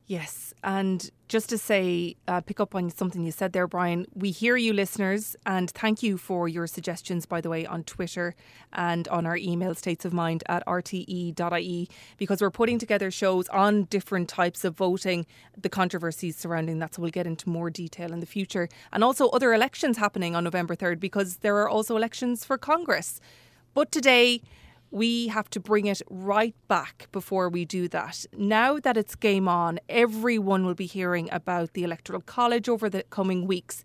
Yes. 0.08 0.54
And 0.64 1.10
just 1.28 1.50
to 1.50 1.58
say, 1.58 2.16
uh, 2.26 2.40
pick 2.40 2.60
up 2.60 2.74
on 2.74 2.88
something 2.88 3.22
you 3.22 3.30
said 3.30 3.52
there, 3.52 3.66
Brian, 3.66 4.06
we 4.14 4.30
hear 4.30 4.56
you 4.56 4.72
listeners, 4.72 5.36
and 5.44 5.70
thank 5.70 6.02
you 6.02 6.16
for 6.16 6.48
your 6.48 6.66
suggestions, 6.66 7.26
by 7.26 7.42
the 7.42 7.50
way, 7.50 7.66
on 7.66 7.84
Twitter 7.84 8.34
and 8.72 9.06
on 9.08 9.26
our 9.26 9.36
email, 9.36 9.74
statesofmind 9.74 10.40
at 10.46 10.64
rte.ie, 10.66 11.88
because 12.16 12.40
we're 12.40 12.50
putting 12.50 12.78
together 12.78 13.10
shows 13.10 13.48
on 13.50 13.84
different 13.84 14.30
types 14.30 14.64
of 14.64 14.74
voting, 14.74 15.26
the 15.60 15.68
controversies 15.68 16.38
surrounding 16.38 16.78
that. 16.78 16.94
So 16.94 17.02
we'll 17.02 17.10
get 17.10 17.26
into 17.26 17.50
more 17.50 17.68
detail 17.68 18.10
in 18.10 18.20
the 18.20 18.26
future. 18.26 18.70
And 18.90 19.04
also 19.04 19.28
other 19.28 19.52
elections 19.52 19.98
happening 19.98 20.34
on 20.34 20.42
November 20.42 20.74
3rd, 20.74 21.00
because 21.00 21.36
there 21.36 21.58
are 21.58 21.68
also 21.68 21.98
elections 21.98 22.46
for 22.46 22.56
Congress. 22.56 23.20
But 23.74 23.92
today, 23.92 24.40
we 24.90 25.28
have 25.28 25.50
to 25.50 25.60
bring 25.60 25.86
it 25.86 26.00
right 26.08 26.54
back 26.66 27.08
before 27.12 27.48
we 27.48 27.64
do 27.64 27.88
that. 27.88 28.24
Now 28.36 28.78
that 28.78 28.96
it's 28.96 29.14
game 29.14 29.48
on, 29.48 29.80
everyone 29.88 30.64
will 30.64 30.74
be 30.74 30.86
hearing 30.86 31.28
about 31.30 31.74
the 31.74 31.84
Electoral 31.84 32.22
College 32.22 32.68
over 32.68 32.88
the 32.88 33.02
coming 33.04 33.46
weeks. 33.46 33.82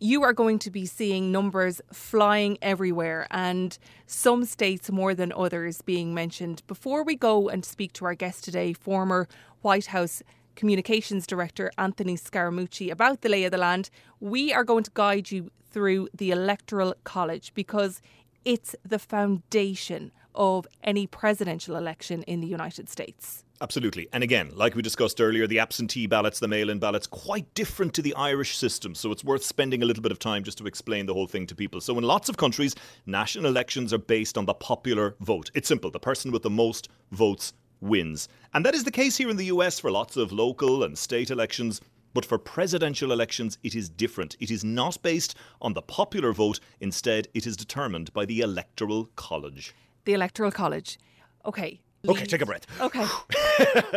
You 0.00 0.22
are 0.22 0.32
going 0.32 0.58
to 0.60 0.70
be 0.70 0.86
seeing 0.86 1.32
numbers 1.32 1.80
flying 1.92 2.58
everywhere 2.60 3.26
and 3.30 3.76
some 4.06 4.44
states 4.44 4.90
more 4.90 5.14
than 5.14 5.32
others 5.32 5.82
being 5.82 6.14
mentioned. 6.14 6.62
Before 6.66 7.04
we 7.04 7.16
go 7.16 7.48
and 7.48 7.64
speak 7.64 7.92
to 7.94 8.04
our 8.04 8.14
guest 8.14 8.44
today, 8.44 8.72
former 8.72 9.28
White 9.62 9.86
House 9.86 10.22
Communications 10.56 11.26
Director 11.26 11.70
Anthony 11.78 12.16
Scaramucci, 12.16 12.90
about 12.90 13.22
the 13.22 13.28
lay 13.28 13.44
of 13.44 13.50
the 13.50 13.58
land, 13.58 13.90
we 14.20 14.52
are 14.52 14.64
going 14.64 14.84
to 14.84 14.90
guide 14.94 15.30
you 15.30 15.50
through 15.70 16.08
the 16.14 16.30
Electoral 16.30 16.94
College 17.04 17.52
because 17.54 18.00
it's 18.44 18.76
the 18.84 18.98
foundation 18.98 20.12
of 20.34 20.66
any 20.82 21.06
presidential 21.06 21.76
election 21.76 22.22
in 22.24 22.40
the 22.40 22.46
United 22.46 22.88
States. 22.88 23.44
Absolutely. 23.60 24.08
And 24.12 24.24
again, 24.24 24.50
like 24.54 24.74
we 24.74 24.82
discussed 24.82 25.20
earlier, 25.20 25.46
the 25.46 25.60
absentee 25.60 26.06
ballots, 26.06 26.40
the 26.40 26.48
mail 26.48 26.70
in 26.70 26.78
ballots, 26.78 27.06
quite 27.06 27.52
different 27.54 27.94
to 27.94 28.02
the 28.02 28.14
Irish 28.14 28.58
system. 28.58 28.94
So 28.94 29.12
it's 29.12 29.24
worth 29.24 29.44
spending 29.44 29.82
a 29.82 29.86
little 29.86 30.02
bit 30.02 30.12
of 30.12 30.18
time 30.18 30.42
just 30.42 30.58
to 30.58 30.66
explain 30.66 31.06
the 31.06 31.14
whole 31.14 31.28
thing 31.28 31.46
to 31.46 31.54
people. 31.54 31.80
So 31.80 31.96
in 31.96 32.04
lots 32.04 32.28
of 32.28 32.36
countries, 32.36 32.74
national 33.06 33.46
elections 33.46 33.92
are 33.92 33.98
based 33.98 34.36
on 34.36 34.46
the 34.46 34.54
popular 34.54 35.14
vote. 35.20 35.50
It's 35.54 35.68
simple 35.68 35.90
the 35.90 36.00
person 36.00 36.32
with 36.32 36.42
the 36.42 36.50
most 36.50 36.88
votes 37.12 37.52
wins. 37.80 38.28
And 38.52 38.66
that 38.66 38.74
is 38.74 38.84
the 38.84 38.90
case 38.90 39.16
here 39.16 39.30
in 39.30 39.36
the 39.36 39.46
US 39.46 39.78
for 39.78 39.90
lots 39.90 40.16
of 40.16 40.32
local 40.32 40.82
and 40.82 40.98
state 40.98 41.30
elections. 41.30 41.80
But 42.12 42.24
for 42.24 42.38
presidential 42.38 43.12
elections, 43.12 43.58
it 43.62 43.74
is 43.74 43.88
different. 43.88 44.36
It 44.40 44.50
is 44.50 44.64
not 44.64 45.02
based 45.02 45.36
on 45.60 45.74
the 45.74 45.82
popular 45.82 46.32
vote. 46.32 46.60
Instead, 46.80 47.28
it 47.34 47.46
is 47.46 47.56
determined 47.56 48.12
by 48.12 48.24
the 48.24 48.40
Electoral 48.40 49.10
College. 49.16 49.74
The 50.04 50.12
Electoral 50.12 50.50
College. 50.50 50.98
Okay. 51.46 51.80
Okay, 52.06 52.26
take 52.26 52.42
a 52.42 52.46
breath. 52.46 52.66
Okay. 52.80 53.02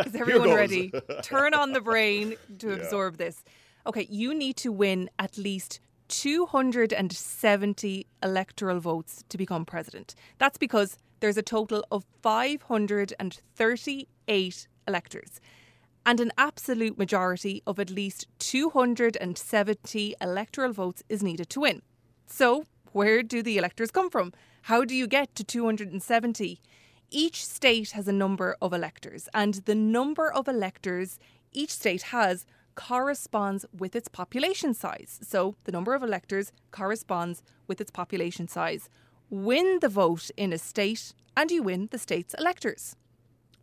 Is 0.06 0.14
everyone 0.14 0.54
ready? 0.54 0.90
Turn 1.22 1.52
on 1.52 1.72
the 1.72 1.80
brain 1.80 2.36
to 2.58 2.72
absorb 2.72 3.18
this. 3.18 3.44
Okay, 3.86 4.06
you 4.08 4.32
need 4.34 4.56
to 4.56 4.72
win 4.72 5.10
at 5.18 5.36
least 5.36 5.78
270 6.08 8.06
electoral 8.22 8.80
votes 8.80 9.24
to 9.28 9.36
become 9.36 9.66
president. 9.66 10.14
That's 10.38 10.56
because 10.56 10.96
there's 11.20 11.36
a 11.36 11.42
total 11.42 11.84
of 11.90 12.06
538 12.22 14.68
electors. 14.86 15.40
And 16.06 16.20
an 16.20 16.32
absolute 16.38 16.96
majority 16.96 17.62
of 17.66 17.78
at 17.78 17.90
least 17.90 18.26
270 18.38 20.14
electoral 20.22 20.72
votes 20.72 21.02
is 21.10 21.22
needed 21.22 21.50
to 21.50 21.60
win. 21.60 21.82
So, 22.26 22.64
where 22.92 23.22
do 23.22 23.42
the 23.42 23.58
electors 23.58 23.90
come 23.90 24.08
from? 24.08 24.32
How 24.68 24.84
do 24.84 24.94
you 24.94 25.06
get 25.06 25.34
to 25.36 25.44
270? 25.44 26.60
Each 27.10 27.46
state 27.46 27.92
has 27.92 28.06
a 28.06 28.12
number 28.12 28.54
of 28.60 28.74
electors, 28.74 29.26
and 29.32 29.54
the 29.64 29.74
number 29.74 30.30
of 30.30 30.46
electors 30.46 31.18
each 31.54 31.70
state 31.70 32.02
has 32.12 32.44
corresponds 32.74 33.64
with 33.72 33.96
its 33.96 34.08
population 34.08 34.74
size. 34.74 35.20
So 35.22 35.56
the 35.64 35.72
number 35.72 35.94
of 35.94 36.02
electors 36.02 36.52
corresponds 36.70 37.42
with 37.66 37.80
its 37.80 37.90
population 37.90 38.46
size. 38.46 38.90
Win 39.30 39.78
the 39.80 39.88
vote 39.88 40.30
in 40.36 40.52
a 40.52 40.58
state, 40.58 41.14
and 41.34 41.50
you 41.50 41.62
win 41.62 41.88
the 41.90 41.98
state's 41.98 42.34
electors. 42.34 42.94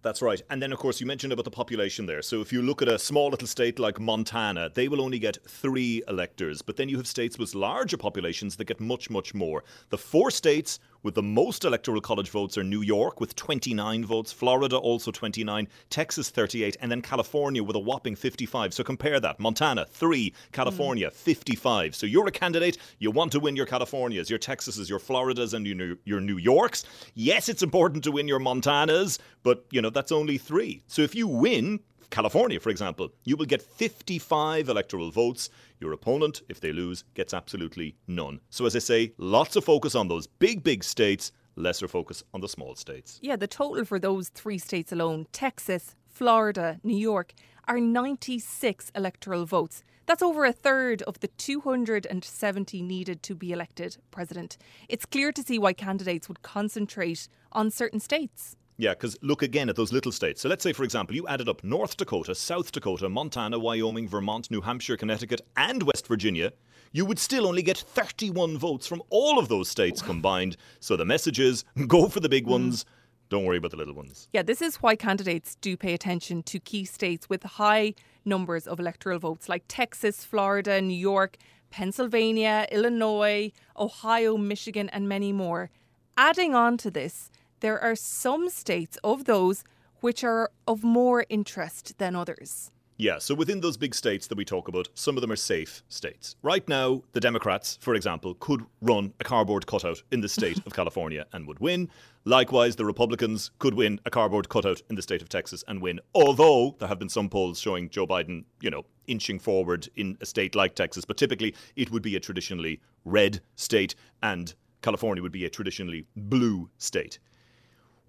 That's 0.05 0.21
right. 0.21 0.39
And 0.51 0.61
then, 0.61 0.71
of 0.71 0.77
course, 0.77 1.01
you 1.01 1.07
mentioned 1.07 1.33
about 1.33 1.45
the 1.45 1.49
population 1.51 2.05
there. 2.05 2.21
So 2.21 2.39
if 2.39 2.53
you 2.53 2.61
look 2.61 2.83
at 2.83 2.87
a 2.87 2.99
small 2.99 3.29
little 3.29 3.47
state 3.47 3.79
like 3.79 3.99
Montana, 3.99 4.69
they 4.71 4.87
will 4.87 5.01
only 5.01 5.17
get 5.17 5.39
three 5.47 6.03
electors. 6.07 6.61
But 6.61 6.77
then 6.77 6.89
you 6.89 6.97
have 6.97 7.07
states 7.07 7.39
with 7.39 7.55
larger 7.55 7.97
populations 7.97 8.55
that 8.57 8.65
get 8.65 8.79
much, 8.79 9.09
much 9.09 9.33
more. 9.33 9.63
The 9.89 9.97
four 9.97 10.29
states 10.29 10.79
with 11.05 11.13
the 11.13 11.21
most 11.21 11.63
electoral 11.63 12.01
college 12.01 12.31
votes 12.31 12.57
are 12.57 12.63
New 12.63 12.81
York 12.81 13.21
with 13.21 13.35
29 13.35 14.03
votes, 14.03 14.31
Florida 14.31 14.75
also 14.75 15.11
29, 15.11 15.67
Texas 15.91 16.31
38, 16.31 16.77
and 16.81 16.91
then 16.91 16.99
California 16.99 17.63
with 17.63 17.75
a 17.75 17.79
whopping 17.79 18.15
55. 18.15 18.73
So 18.73 18.83
compare 18.83 19.19
that. 19.19 19.39
Montana 19.39 19.85
3, 19.85 20.33
California 20.51 21.11
mm. 21.11 21.13
55. 21.13 21.95
So 21.95 22.07
you're 22.07 22.27
a 22.27 22.31
candidate, 22.31 22.79
you 22.97 23.11
want 23.11 23.31
to 23.33 23.39
win 23.39 23.55
your 23.55 23.67
Californias, 23.67 24.31
your 24.31 24.39
Texases, 24.39 24.89
your 24.89 24.97
Floridas 24.97 25.53
and 25.53 25.67
your 25.67 25.97
your 26.05 26.19
New 26.19 26.37
Yorks. 26.37 26.85
Yes, 27.13 27.49
it's 27.49 27.61
important 27.61 28.03
to 28.05 28.11
win 28.11 28.27
your 28.27 28.39
Montanas, 28.39 29.19
but 29.43 29.63
you 29.69 29.83
know 29.83 29.91
that's 29.91 30.11
only 30.11 30.39
3. 30.39 30.81
So 30.87 31.03
if 31.03 31.13
you 31.13 31.27
win 31.27 31.81
California, 32.09 32.59
for 32.59 32.69
example, 32.69 33.09
you 33.23 33.35
will 33.35 33.45
get 33.45 33.61
55 33.61 34.69
electoral 34.69 35.11
votes. 35.11 35.49
Your 35.79 35.93
opponent, 35.93 36.41
if 36.49 36.59
they 36.59 36.71
lose, 36.71 37.03
gets 37.13 37.33
absolutely 37.33 37.95
none. 38.07 38.39
So, 38.49 38.65
as 38.65 38.75
I 38.75 38.79
say, 38.79 39.13
lots 39.17 39.55
of 39.55 39.63
focus 39.63 39.95
on 39.95 40.07
those 40.07 40.27
big, 40.27 40.63
big 40.63 40.83
states, 40.83 41.31
lesser 41.55 41.87
focus 41.87 42.23
on 42.33 42.41
the 42.41 42.49
small 42.49 42.75
states. 42.75 43.19
Yeah, 43.21 43.35
the 43.35 43.47
total 43.47 43.85
for 43.85 43.99
those 43.99 44.29
three 44.29 44.57
states 44.57 44.91
alone 44.91 45.27
Texas, 45.31 45.95
Florida, 46.07 46.79
New 46.83 46.97
York 46.97 47.33
are 47.67 47.79
96 47.79 48.91
electoral 48.95 49.45
votes. 49.45 49.83
That's 50.05 50.21
over 50.21 50.45
a 50.45 50.53
third 50.53 51.01
of 51.03 51.19
the 51.19 51.27
270 51.29 52.81
needed 52.83 53.23
to 53.23 53.33
be 53.33 53.51
elected 53.51 53.97
president. 54.11 54.57
It's 54.87 55.05
clear 55.05 55.31
to 55.31 55.41
see 55.41 55.57
why 55.57 55.73
candidates 55.73 56.27
would 56.27 56.43
concentrate 56.43 57.27
on 57.51 57.71
certain 57.71 57.99
states. 57.99 58.55
Yeah, 58.77 58.91
because 58.91 59.17
look 59.21 59.41
again 59.41 59.69
at 59.69 59.77
those 59.77 59.93
little 59.93 60.11
states. 60.11 60.41
So 60.41 60.49
let's 60.49 60.63
say, 60.63 60.73
for 60.73 60.83
example, 60.83 61.15
you 61.15 61.27
added 61.27 61.47
up 61.47 61.63
North 61.63 61.95
Dakota, 61.95 62.35
South 62.35 62.71
Dakota, 62.71 63.07
Montana, 63.07 63.57
Wyoming, 63.57 64.07
Vermont, 64.07 64.51
New 64.51 64.61
Hampshire, 64.61 64.97
Connecticut, 64.97 65.41
and 65.55 65.83
West 65.83 66.07
Virginia. 66.07 66.51
You 66.91 67.05
would 67.05 67.19
still 67.19 67.47
only 67.47 67.61
get 67.61 67.77
31 67.77 68.57
votes 68.57 68.85
from 68.85 69.01
all 69.09 69.39
of 69.39 69.47
those 69.47 69.69
states 69.69 70.01
combined. 70.01 70.57
So 70.79 70.97
the 70.97 71.05
message 71.05 71.39
is 71.39 71.63
go 71.87 72.09
for 72.09 72.19
the 72.19 72.29
big 72.29 72.47
ones. 72.47 72.83
Mm. 72.83 72.87
Don't 73.29 73.45
worry 73.45 73.57
about 73.57 73.71
the 73.71 73.77
little 73.77 73.95
ones. 73.95 74.27
Yeah, 74.33 74.43
this 74.43 74.61
is 74.61 74.77
why 74.77 74.95
candidates 74.95 75.55
do 75.55 75.75
pay 75.77 75.93
attention 75.93 76.43
to 76.43 76.59
key 76.59 76.85
states 76.85 77.29
with 77.29 77.43
high 77.43 77.95
numbers 78.23 78.67
of 78.67 78.79
electoral 78.79 79.19
votes 79.19 79.49
like 79.49 79.63
Texas, 79.67 80.23
Florida, 80.23 80.81
New 80.81 80.97
York, 80.97 81.37
Pennsylvania, 81.71 82.67
Illinois, 82.71 83.51
Ohio, 83.77 84.37
Michigan, 84.37 84.89
and 84.89 85.09
many 85.09 85.31
more. 85.31 85.69
Adding 86.17 86.55
on 86.55 86.77
to 86.77 86.91
this, 86.91 87.31
there 87.59 87.79
are 87.79 87.95
some 87.95 88.49
states 88.49 88.97
of 89.03 89.25
those 89.25 89.63
which 90.01 90.23
are 90.23 90.51
of 90.67 90.83
more 90.83 91.25
interest 91.29 91.97
than 91.97 92.15
others. 92.15 92.71
Yeah, 92.97 93.17
so 93.17 93.35
within 93.35 93.59
those 93.59 93.75
big 93.75 93.93
states 93.93 94.27
that 94.27 94.37
we 94.37 94.45
talk 94.45 94.69
about, 94.69 94.87
some 94.93 95.17
of 95.17 95.21
them 95.21 95.31
are 95.31 95.35
safe 95.35 95.83
states. 95.89 96.37
Right 96.41 96.65
now, 96.69 97.01
the 97.11 97.19
Democrats, 97.19 97.77
for 97.81 97.93
example, 97.93 98.35
could 98.35 98.65
run 98.79 99.13
a 99.19 99.25
cardboard 99.25 99.67
cutout 99.67 100.01
in 100.11 100.21
the 100.21 100.29
state 100.29 100.61
of 100.65 100.73
California 100.75 101.25
and 101.33 101.45
would 101.45 101.59
win. 101.59 101.89
Likewise, 102.23 102.77
the 102.77 102.85
Republicans 102.85 103.51
could 103.59 103.73
win 103.73 103.99
a 104.05 104.09
cardboard 104.09 104.47
cutout 104.47 104.81
in 104.89 104.95
the 104.95 105.01
state 105.01 105.21
of 105.21 105.27
Texas 105.27 105.61
and 105.67 105.81
win. 105.81 105.99
Although 106.13 106.77
there 106.79 106.87
have 106.87 106.99
been 106.99 107.09
some 107.09 107.27
polls 107.27 107.59
showing 107.59 107.89
Joe 107.89 108.07
Biden, 108.07 108.45
you 108.61 108.69
know, 108.69 108.85
inching 109.07 109.39
forward 109.39 109.89
in 109.97 110.17
a 110.21 110.25
state 110.25 110.55
like 110.55 110.73
Texas, 110.73 111.03
but 111.03 111.17
typically 111.17 111.53
it 111.75 111.91
would 111.91 112.01
be 112.01 112.15
a 112.15 112.19
traditionally 112.21 112.79
red 113.03 113.41
state 113.55 113.93
and 114.23 114.55
California 114.81 115.21
would 115.21 115.33
be 115.33 115.43
a 115.43 115.49
traditionally 115.49 116.05
blue 116.15 116.69
state. 116.77 117.19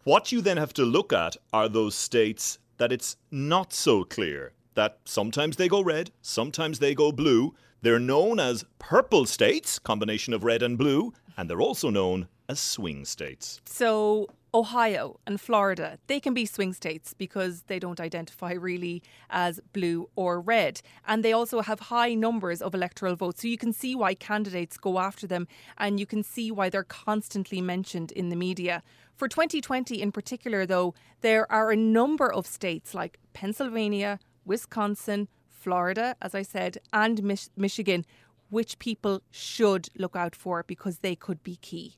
What 0.06 0.30
you 0.30 0.40
then 0.40 0.56
have 0.56 0.72
to 0.74 0.84
look 0.84 1.12
at 1.12 1.36
are 1.52 1.68
those 1.68 1.96
states 1.96 2.60
that 2.76 2.92
it's 2.92 3.16
not 3.32 3.72
so 3.72 4.04
clear 4.04 4.52
that 4.74 5.00
sometimes 5.04 5.56
they 5.56 5.66
go 5.66 5.80
red, 5.80 6.12
sometimes 6.22 6.78
they 6.78 6.94
go 6.94 7.10
blue. 7.10 7.56
They're 7.82 7.98
known 7.98 8.38
as 8.38 8.64
purple 8.78 9.26
states, 9.26 9.80
combination 9.80 10.32
of 10.32 10.44
red 10.44 10.62
and 10.62 10.78
blue, 10.78 11.12
and 11.36 11.50
they're 11.50 11.60
also 11.60 11.90
known 11.90 12.28
as 12.48 12.60
swing 12.60 13.04
states. 13.04 13.60
So, 13.64 14.28
Ohio 14.56 15.20
and 15.26 15.38
Florida, 15.38 15.98
they 16.06 16.18
can 16.18 16.32
be 16.32 16.46
swing 16.46 16.72
states 16.72 17.12
because 17.12 17.64
they 17.66 17.78
don't 17.78 18.00
identify 18.00 18.52
really 18.52 19.02
as 19.28 19.60
blue 19.74 20.08
or 20.16 20.40
red. 20.40 20.80
And 21.06 21.22
they 21.22 21.34
also 21.34 21.60
have 21.60 21.78
high 21.78 22.14
numbers 22.14 22.62
of 22.62 22.74
electoral 22.74 23.16
votes. 23.16 23.42
So 23.42 23.48
you 23.48 23.58
can 23.58 23.74
see 23.74 23.94
why 23.94 24.14
candidates 24.14 24.78
go 24.78 24.98
after 24.98 25.26
them 25.26 25.46
and 25.76 26.00
you 26.00 26.06
can 26.06 26.22
see 26.22 26.50
why 26.50 26.70
they're 26.70 26.84
constantly 26.84 27.60
mentioned 27.60 28.12
in 28.12 28.30
the 28.30 28.36
media. 28.36 28.82
For 29.14 29.28
2020 29.28 30.00
in 30.00 30.10
particular, 30.10 30.64
though, 30.64 30.94
there 31.20 31.50
are 31.52 31.70
a 31.70 31.76
number 31.76 32.32
of 32.32 32.46
states 32.46 32.94
like 32.94 33.18
Pennsylvania, 33.34 34.18
Wisconsin, 34.46 35.28
Florida, 35.50 36.16
as 36.22 36.34
I 36.34 36.42
said, 36.42 36.78
and 36.94 37.22
Mich- 37.22 37.50
Michigan, 37.56 38.06
which 38.48 38.78
people 38.78 39.20
should 39.30 39.90
look 39.98 40.16
out 40.16 40.34
for 40.34 40.62
because 40.62 41.00
they 41.00 41.14
could 41.14 41.42
be 41.42 41.56
key. 41.56 41.96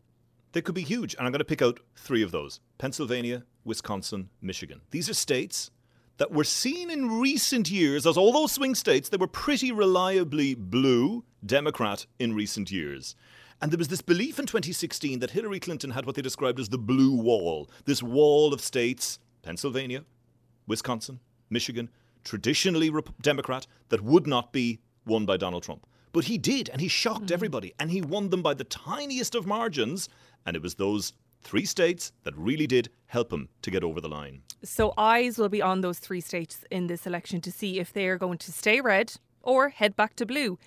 They 0.52 0.62
could 0.62 0.75
be 0.75 0.83
huge. 0.83 1.14
And 1.14 1.26
I'm 1.26 1.33
going 1.33 1.40
to 1.40 1.45
pick 1.45 1.62
out 1.62 1.81
three 1.97 2.23
of 2.23 2.31
those 2.31 2.61
Pennsylvania, 2.78 3.45
Wisconsin, 3.64 4.31
Michigan. 4.40 4.81
These 4.90 5.09
are 5.09 5.14
states 5.14 5.71
that 6.19 6.33
were 6.33 6.45
seen 6.45 6.90
in 6.90 7.21
recent 7.21 7.71
years 7.71 8.07
as, 8.07 8.19
although 8.19 8.47
swing 8.47 8.75
states, 8.75 9.09
they 9.09 9.17
were 9.17 9.28
pretty 9.28 9.71
reliably 9.71 10.55
blue 10.55 11.25
Democrat 11.45 12.07
in 12.19 12.35
recent 12.35 12.71
years. 12.71 13.14
And 13.61 13.73
there 13.73 13.78
was 13.78 13.88
this 13.88 14.02
belief 14.02 14.38
in 14.38 14.47
2016 14.47 15.19
that 15.19 15.31
Hillary 15.31 15.61
Clinton 15.61 15.90
had 15.90 16.07
what 16.07 16.14
they 16.14 16.23
described 16.23 16.61
as 16.61 16.69
the 16.69 16.78
blue 16.78 17.17
wall 17.17 17.69
this 17.85 18.02
wall 18.02 18.52
of 18.52 18.61
states, 18.61 19.19
Pennsylvania, 19.43 20.05
Wisconsin, 20.67 21.21
Michigan, 21.50 21.88
traditionally 22.25 22.90
Democrat, 23.21 23.67
that 23.88 24.02
would 24.02 24.26
not 24.26 24.52
be 24.52 24.81
won 25.07 25.25
by 25.25 25.37
Donald 25.37 25.62
Trump. 25.62 25.87
But 26.12 26.25
he 26.25 26.38
did, 26.38 26.69
and 26.69 26.81
he 26.81 26.88
shocked 26.88 27.26
mm-hmm. 27.26 27.35
everybody, 27.35 27.75
and 27.78 27.90
he 27.90 28.00
won 28.00 28.31
them 28.31 28.43
by 28.43 28.55
the 28.55 28.64
tiniest 28.64 29.35
of 29.35 29.47
margins. 29.47 30.09
And 30.49 30.57
it 30.57 30.62
was 30.62 30.76
those 30.76 31.12
Three 31.43 31.64
states 31.64 32.12
that 32.25 32.37
really 32.37 32.67
did 32.67 32.90
help 33.07 33.33
him 33.33 33.49
to 33.62 33.71
get 33.71 33.85
over 33.85 34.00
the 34.00 34.09
line. 34.09 34.43
So 34.62 34.93
eyes 34.99 35.38
will 35.38 35.49
be 35.49 35.62
on 35.62 35.81
those 35.81 35.99
three 35.99 36.21
states 36.21 36.64
in 36.71 36.88
this 36.88 37.07
election 37.07 37.40
to 37.43 37.52
see 37.52 37.78
if 37.78 37.93
they 37.93 38.07
are 38.09 38.19
going 38.19 38.38
to 38.38 38.52
stay 38.52 38.81
red 38.81 39.14
or 39.43 39.71
head 39.71 39.97
back 39.97 40.14
to 40.17 40.26
blue. 40.26 40.59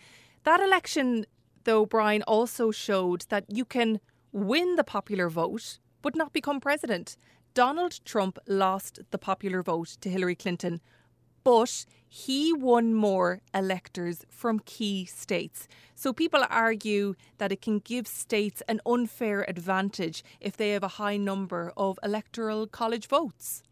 That 0.43 0.59
election, 0.59 1.25
though, 1.65 1.85
Brian, 1.85 2.23
also 2.23 2.71
showed 2.71 3.25
that 3.29 3.45
you 3.47 3.65
can 3.65 3.99
win 4.31 4.75
the 4.75 4.83
popular 4.83 5.29
vote 5.29 5.77
but 6.01 6.15
not 6.15 6.33
become 6.33 6.59
president. 6.59 7.15
Donald 7.53 7.99
Trump 8.05 8.39
lost 8.47 9.01
the 9.11 9.19
popular 9.19 9.61
vote 9.61 9.97
to 10.01 10.09
Hillary 10.09 10.35
Clinton, 10.35 10.81
but 11.43 11.85
he 12.07 12.51
won 12.51 12.93
more 12.93 13.41
electors 13.53 14.25
from 14.29 14.59
key 14.59 15.05
states. 15.05 15.67
So 15.95 16.11
people 16.11 16.43
argue 16.49 17.15
that 17.37 17.51
it 17.51 17.61
can 17.61 17.79
give 17.79 18.07
states 18.07 18.61
an 18.67 18.81
unfair 18.85 19.45
advantage 19.47 20.23
if 20.39 20.57
they 20.57 20.71
have 20.71 20.83
a 20.83 20.97
high 20.99 21.17
number 21.17 21.71
of 21.77 21.97
electoral 22.03 22.67
college 22.67 23.07
votes. 23.07 23.63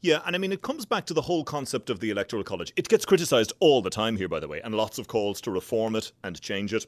Yeah, 0.00 0.20
and 0.24 0.36
I 0.36 0.38
mean, 0.38 0.52
it 0.52 0.62
comes 0.62 0.86
back 0.86 1.06
to 1.06 1.14
the 1.14 1.22
whole 1.22 1.42
concept 1.42 1.90
of 1.90 2.00
the 2.00 2.10
Electoral 2.10 2.44
College. 2.44 2.72
It 2.76 2.88
gets 2.88 3.04
criticised 3.04 3.52
all 3.60 3.82
the 3.82 3.90
time 3.90 4.16
here, 4.16 4.28
by 4.28 4.40
the 4.40 4.48
way, 4.48 4.60
and 4.62 4.74
lots 4.74 4.98
of 4.98 5.08
calls 5.08 5.40
to 5.42 5.50
reform 5.50 5.96
it 5.96 6.12
and 6.22 6.40
change 6.40 6.72
it 6.72 6.86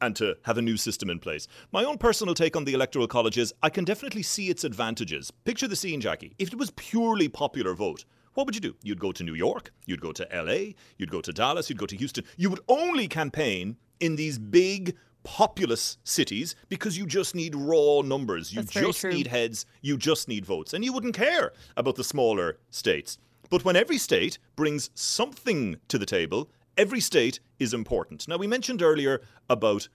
and 0.00 0.16
to 0.16 0.36
have 0.42 0.58
a 0.58 0.62
new 0.62 0.76
system 0.76 1.08
in 1.08 1.20
place. 1.20 1.46
My 1.70 1.84
own 1.84 1.96
personal 1.96 2.34
take 2.34 2.56
on 2.56 2.64
the 2.64 2.74
Electoral 2.74 3.06
College 3.06 3.38
is 3.38 3.54
I 3.62 3.70
can 3.70 3.84
definitely 3.84 4.22
see 4.22 4.48
its 4.48 4.64
advantages. 4.64 5.30
Picture 5.30 5.68
the 5.68 5.76
scene, 5.76 6.00
Jackie. 6.00 6.34
If 6.38 6.52
it 6.52 6.58
was 6.58 6.72
purely 6.72 7.28
popular 7.28 7.74
vote, 7.74 8.04
what 8.34 8.46
would 8.46 8.54
you 8.54 8.60
do? 8.60 8.74
You'd 8.82 9.00
go 9.00 9.12
to 9.12 9.22
New 9.22 9.34
York, 9.34 9.72
you'd 9.86 10.00
go 10.00 10.12
to 10.12 10.26
LA, 10.32 10.72
you'd 10.96 11.10
go 11.10 11.20
to 11.20 11.32
Dallas, 11.32 11.68
you'd 11.68 11.78
go 11.78 11.86
to 11.86 11.96
Houston. 11.96 12.24
You 12.36 12.50
would 12.50 12.60
only 12.68 13.08
campaign 13.08 13.76
in 14.00 14.16
these 14.16 14.38
big 14.38 14.96
populous 15.24 15.98
cities 16.04 16.56
because 16.68 16.98
you 16.98 17.06
just 17.06 17.34
need 17.34 17.54
raw 17.54 18.00
numbers. 18.02 18.52
You 18.52 18.62
That's 18.62 18.72
just 18.72 19.04
need 19.04 19.28
heads, 19.28 19.66
you 19.80 19.96
just 19.96 20.28
need 20.28 20.44
votes. 20.44 20.74
And 20.74 20.84
you 20.84 20.92
wouldn't 20.92 21.14
care 21.14 21.52
about 21.76 21.96
the 21.96 22.04
smaller 22.04 22.58
states. 22.70 23.18
But 23.50 23.64
when 23.64 23.76
every 23.76 23.98
state 23.98 24.38
brings 24.56 24.90
something 24.94 25.76
to 25.88 25.98
the 25.98 26.06
table, 26.06 26.50
every 26.76 27.00
state 27.00 27.40
is 27.58 27.74
important. 27.74 28.26
Now, 28.26 28.38
we 28.38 28.46
mentioned 28.46 28.82
earlier 28.82 29.20
about 29.50 29.88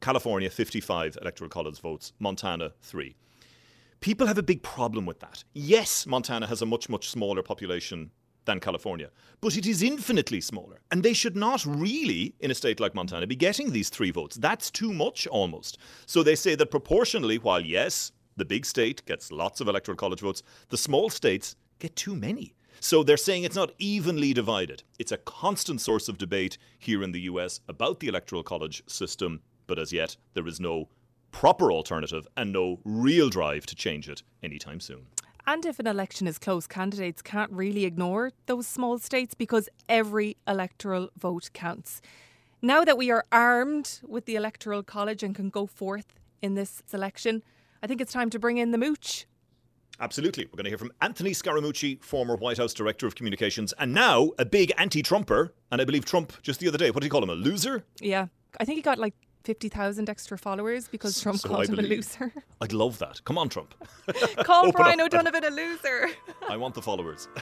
California 0.00 0.50
55 0.50 1.18
electoral 1.20 1.50
college 1.50 1.80
votes, 1.80 2.12
Montana 2.18 2.72
3. 2.82 3.16
People 4.00 4.26
have 4.26 4.38
a 4.38 4.42
big 4.42 4.62
problem 4.62 5.04
with 5.04 5.20
that. 5.20 5.44
Yes, 5.52 6.06
Montana 6.06 6.46
has 6.46 6.62
a 6.62 6.66
much, 6.66 6.88
much 6.88 7.10
smaller 7.10 7.42
population 7.42 8.10
than 8.46 8.58
California, 8.58 9.10
but 9.42 9.58
it 9.58 9.66
is 9.66 9.82
infinitely 9.82 10.40
smaller. 10.40 10.80
And 10.90 11.02
they 11.02 11.12
should 11.12 11.36
not 11.36 11.66
really, 11.66 12.34
in 12.40 12.50
a 12.50 12.54
state 12.54 12.80
like 12.80 12.94
Montana, 12.94 13.26
be 13.26 13.36
getting 13.36 13.72
these 13.72 13.90
three 13.90 14.10
votes. 14.10 14.36
That's 14.36 14.70
too 14.70 14.94
much 14.94 15.26
almost. 15.26 15.76
So 16.06 16.22
they 16.22 16.34
say 16.34 16.54
that 16.54 16.70
proportionally, 16.70 17.36
while 17.36 17.60
yes, 17.60 18.12
the 18.38 18.46
big 18.46 18.64
state 18.64 19.04
gets 19.04 19.30
lots 19.30 19.60
of 19.60 19.68
electoral 19.68 19.96
college 19.96 20.20
votes, 20.20 20.42
the 20.70 20.78
small 20.78 21.10
states 21.10 21.54
get 21.78 21.94
too 21.94 22.16
many. 22.16 22.54
So 22.80 23.02
they're 23.02 23.18
saying 23.18 23.44
it's 23.44 23.54
not 23.54 23.74
evenly 23.78 24.32
divided. 24.32 24.82
It's 24.98 25.12
a 25.12 25.18
constant 25.18 25.82
source 25.82 26.08
of 26.08 26.16
debate 26.16 26.56
here 26.78 27.02
in 27.02 27.12
the 27.12 27.20
US 27.32 27.60
about 27.68 28.00
the 28.00 28.08
electoral 28.08 28.42
college 28.42 28.82
system, 28.86 29.42
but 29.66 29.78
as 29.78 29.92
yet, 29.92 30.16
there 30.32 30.46
is 30.46 30.58
no 30.58 30.88
proper 31.32 31.72
alternative 31.72 32.26
and 32.36 32.52
no 32.52 32.80
real 32.84 33.28
drive 33.28 33.66
to 33.66 33.74
change 33.74 34.08
it 34.08 34.22
anytime 34.42 34.80
soon. 34.80 35.06
And 35.46 35.64
if 35.66 35.78
an 35.78 35.86
election 35.86 36.26
is 36.26 36.38
close, 36.38 36.66
candidates 36.66 37.22
can't 37.22 37.50
really 37.50 37.84
ignore 37.84 38.30
those 38.46 38.66
small 38.66 38.98
states 38.98 39.34
because 39.34 39.68
every 39.88 40.36
electoral 40.46 41.10
vote 41.18 41.50
counts. 41.52 42.00
Now 42.62 42.84
that 42.84 42.98
we 42.98 43.10
are 43.10 43.24
armed 43.32 44.00
with 44.06 44.26
the 44.26 44.36
Electoral 44.36 44.82
College 44.82 45.22
and 45.22 45.34
can 45.34 45.48
go 45.48 45.66
forth 45.66 46.14
in 46.42 46.54
this 46.54 46.82
election, 46.92 47.42
I 47.82 47.86
think 47.86 48.00
it's 48.00 48.12
time 48.12 48.28
to 48.30 48.38
bring 48.38 48.58
in 48.58 48.70
the 48.70 48.78
mooch. 48.78 49.26
Absolutely. 49.98 50.44
We're 50.44 50.56
going 50.56 50.64
to 50.64 50.70
hear 50.70 50.78
from 50.78 50.92
Anthony 51.00 51.32
Scaramucci, 51.32 52.02
former 52.02 52.36
White 52.36 52.58
House 52.58 52.74
Director 52.74 53.06
of 53.06 53.14
Communications, 53.14 53.72
and 53.78 53.92
now 53.92 54.30
a 54.38 54.44
big 54.44 54.72
anti 54.78 55.02
Trumper. 55.02 55.54
And 55.70 55.80
I 55.80 55.84
believe 55.84 56.04
Trump 56.04 56.32
just 56.42 56.60
the 56.60 56.68
other 56.68 56.78
day, 56.78 56.90
what 56.90 57.00
did 57.00 57.04
he 57.06 57.10
call 57.10 57.22
him? 57.22 57.30
A 57.30 57.34
loser? 57.34 57.84
Yeah. 58.00 58.26
I 58.58 58.64
think 58.64 58.76
he 58.76 58.82
got 58.82 58.98
like 58.98 59.14
50,000 59.42 60.08
extra 60.10 60.36
followers 60.38 60.88
because 60.88 61.20
Trump 61.20 61.38
So 61.38 61.48
called 61.48 61.70
I 61.70 61.72
him 61.72 61.78
a 61.78 61.82
loser. 61.82 62.32
I'd 62.60 62.72
love 62.72 62.98
that. 62.98 63.24
Come 63.24 63.38
on, 63.38 63.48
Trump. 63.48 63.74
Call 64.44 64.70
Brian 64.72 65.00
up. 65.00 65.06
O'Donovan 65.06 65.44
a 65.44 65.50
loser. 65.50 66.08
I 66.48 66.56
want 66.56 66.74
the 66.74 66.82
followers. 66.82 67.28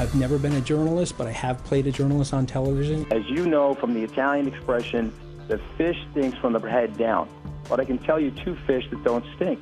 I've 0.00 0.14
never 0.14 0.38
been 0.38 0.54
a 0.54 0.60
journalist, 0.62 1.18
but 1.18 1.26
I 1.26 1.32
have 1.32 1.62
played 1.64 1.86
a 1.86 1.92
journalist 1.92 2.32
on 2.32 2.46
television. 2.46 3.06
As 3.12 3.22
you 3.28 3.46
know 3.46 3.74
from 3.74 3.92
the 3.92 4.02
Italian 4.02 4.48
expression, 4.48 5.12
the 5.48 5.60
fish 5.76 5.98
stinks 6.12 6.38
from 6.38 6.54
the 6.54 6.60
head 6.60 6.96
down. 6.96 7.28
But 7.68 7.80
I 7.80 7.84
can 7.84 7.98
tell 7.98 8.18
you 8.18 8.30
two 8.30 8.56
fish 8.66 8.88
that 8.90 9.04
don't 9.04 9.24
stink, 9.36 9.60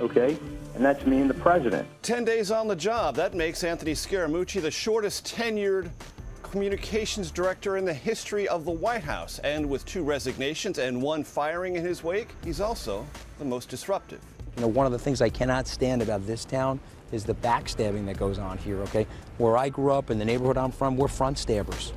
okay? 0.00 0.36
And 0.74 0.84
that's 0.84 1.04
me 1.06 1.20
and 1.20 1.28
the 1.28 1.34
president. 1.34 1.88
10 2.02 2.24
days 2.24 2.50
on 2.50 2.68
the 2.68 2.76
job. 2.76 3.16
That 3.16 3.34
makes 3.34 3.64
Anthony 3.64 3.92
Scaramucci 3.92 4.62
the 4.62 4.70
shortest 4.70 5.26
tenured 5.26 5.90
communications 6.42 7.30
director 7.30 7.76
in 7.76 7.84
the 7.84 7.92
history 7.92 8.48
of 8.48 8.64
the 8.64 8.70
White 8.70 9.02
House. 9.02 9.38
And 9.40 9.68
with 9.68 9.84
two 9.84 10.02
resignations 10.02 10.78
and 10.78 11.02
one 11.02 11.24
firing 11.24 11.76
in 11.76 11.84
his 11.84 12.02
wake, 12.02 12.28
he's 12.44 12.60
also 12.60 13.06
the 13.38 13.44
most 13.44 13.68
disruptive. 13.68 14.20
You 14.56 14.62
know, 14.62 14.68
one 14.68 14.86
of 14.86 14.92
the 14.92 14.98
things 14.98 15.20
I 15.20 15.28
cannot 15.28 15.66
stand 15.66 16.02
about 16.02 16.26
this 16.26 16.44
town 16.44 16.80
is 17.12 17.24
the 17.24 17.34
backstabbing 17.34 18.06
that 18.06 18.18
goes 18.18 18.38
on 18.38 18.58
here, 18.58 18.78
okay? 18.82 19.06
Where 19.38 19.56
I 19.56 19.68
grew 19.68 19.92
up 19.92 20.10
in 20.10 20.18
the 20.18 20.24
neighborhood 20.24 20.58
I'm 20.58 20.70
from, 20.70 20.96
we're 20.96 21.08
front 21.08 21.38
stabbers. 21.38 21.92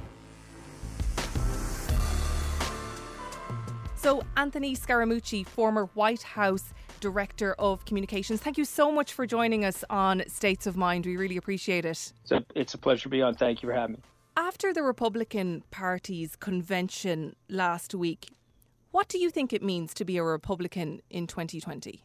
So, 3.95 4.23
Anthony 4.35 4.75
Scaramucci, 4.75 5.45
former 5.45 5.85
White 5.93 6.23
House 6.23 6.73
Director 7.01 7.53
of 7.59 7.83
Communications, 7.83 8.39
thank 8.39 8.57
you 8.57 8.63
so 8.63 8.91
much 8.91 9.11
for 9.11 9.25
joining 9.25 9.65
us 9.65 9.83
on 9.89 10.23
States 10.27 10.65
of 10.65 10.77
Mind. 10.77 11.05
We 11.05 11.17
really 11.17 11.35
appreciate 11.35 11.83
it. 11.83 12.13
It's 12.21 12.31
a, 12.31 12.45
it's 12.55 12.73
a 12.73 12.77
pleasure 12.77 13.03
to 13.03 13.09
be 13.09 13.21
on. 13.21 13.33
Thank 13.35 13.61
you 13.61 13.67
for 13.69 13.75
having 13.75 13.95
me. 13.95 14.01
After 14.37 14.73
the 14.73 14.83
Republican 14.83 15.63
Party's 15.71 16.37
convention 16.37 17.35
last 17.49 17.93
week, 17.93 18.29
what 18.91 19.09
do 19.09 19.17
you 19.17 19.29
think 19.29 19.51
it 19.51 19.63
means 19.63 19.93
to 19.95 20.05
be 20.05 20.17
a 20.17 20.23
Republican 20.23 21.01
in 21.09 21.27
2020? 21.27 22.03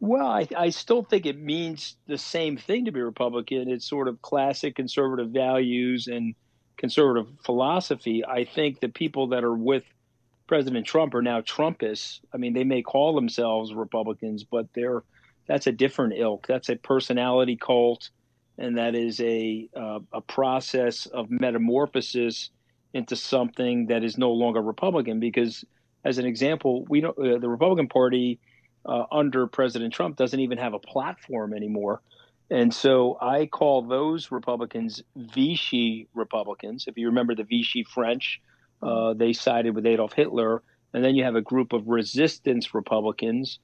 Well, 0.00 0.26
I, 0.26 0.46
I 0.56 0.70
still 0.70 1.02
think 1.02 1.26
it 1.26 1.38
means 1.38 1.96
the 2.06 2.18
same 2.18 2.56
thing 2.56 2.84
to 2.84 2.92
be 2.92 3.00
Republican. 3.00 3.70
It's 3.70 3.88
sort 3.88 4.08
of 4.08 4.20
classic 4.20 4.76
conservative 4.76 5.30
values 5.30 6.08
and 6.08 6.34
conservative 6.76 7.28
philosophy. 7.44 8.24
I 8.24 8.44
think 8.44 8.80
the 8.80 8.88
people 8.88 9.28
that 9.28 9.44
are 9.44 9.54
with 9.54 9.84
President 10.52 10.86
Trump 10.86 11.14
are 11.14 11.22
now 11.22 11.40
Trumpists. 11.40 12.20
I 12.34 12.36
mean, 12.36 12.52
they 12.52 12.64
may 12.64 12.82
call 12.82 13.14
themselves 13.14 13.72
Republicans, 13.72 14.44
but 14.44 14.66
they're 14.74 15.02
that's 15.46 15.66
a 15.66 15.72
different 15.72 16.12
ilk. 16.18 16.46
That's 16.46 16.68
a 16.68 16.76
personality 16.76 17.56
cult, 17.56 18.10
and 18.58 18.76
that 18.76 18.94
is 18.94 19.18
a 19.20 19.70
uh, 19.74 20.00
a 20.12 20.20
process 20.20 21.06
of 21.06 21.30
metamorphosis 21.30 22.50
into 22.92 23.16
something 23.16 23.86
that 23.86 24.04
is 24.04 24.18
no 24.18 24.32
longer 24.32 24.60
Republican. 24.60 25.20
Because, 25.20 25.64
as 26.04 26.18
an 26.18 26.26
example, 26.26 26.84
we 26.86 27.00
don't 27.00 27.16
uh, 27.16 27.38
the 27.38 27.48
Republican 27.48 27.88
Party 27.88 28.38
uh, 28.84 29.04
under 29.10 29.46
President 29.46 29.94
Trump 29.94 30.16
doesn't 30.16 30.40
even 30.40 30.58
have 30.58 30.74
a 30.74 30.78
platform 30.78 31.54
anymore. 31.54 32.02
And 32.50 32.74
so 32.74 33.16
I 33.22 33.46
call 33.46 33.80
those 33.80 34.30
Republicans 34.30 35.02
Vichy 35.16 36.08
Republicans. 36.12 36.84
If 36.88 36.98
you 36.98 37.06
remember 37.06 37.34
the 37.34 37.44
Vichy 37.44 37.84
French, 37.84 38.42
uh, 38.82 39.14
they 39.14 39.32
sided 39.32 39.74
with 39.74 39.86
Adolf 39.86 40.12
Hitler. 40.12 40.62
And 40.94 41.04
then 41.04 41.14
you 41.14 41.24
have 41.24 41.36
a 41.36 41.40
group 41.40 41.72
of 41.72 41.88
resistance 41.88 42.74
Republicans, 42.74 43.58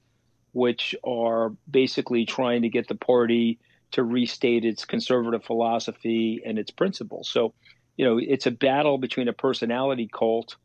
which 0.51 0.95
are 1.03 1.53
basically 1.69 2.25
trying 2.25 2.63
to 2.63 2.69
get 2.69 2.87
the 2.87 2.95
party 2.95 3.59
to 3.91 4.03
restate 4.03 4.65
its 4.65 4.85
conservative 4.85 5.43
philosophy 5.43 6.41
and 6.45 6.57
its 6.57 6.71
principles. 6.71 7.29
So, 7.29 7.53
you 7.97 8.05
know, 8.05 8.19
it's 8.21 8.47
a 8.47 8.51
battle 8.51 8.97
between 8.97 9.27
a 9.27 9.33
personality 9.33 10.09
cult 10.11 10.55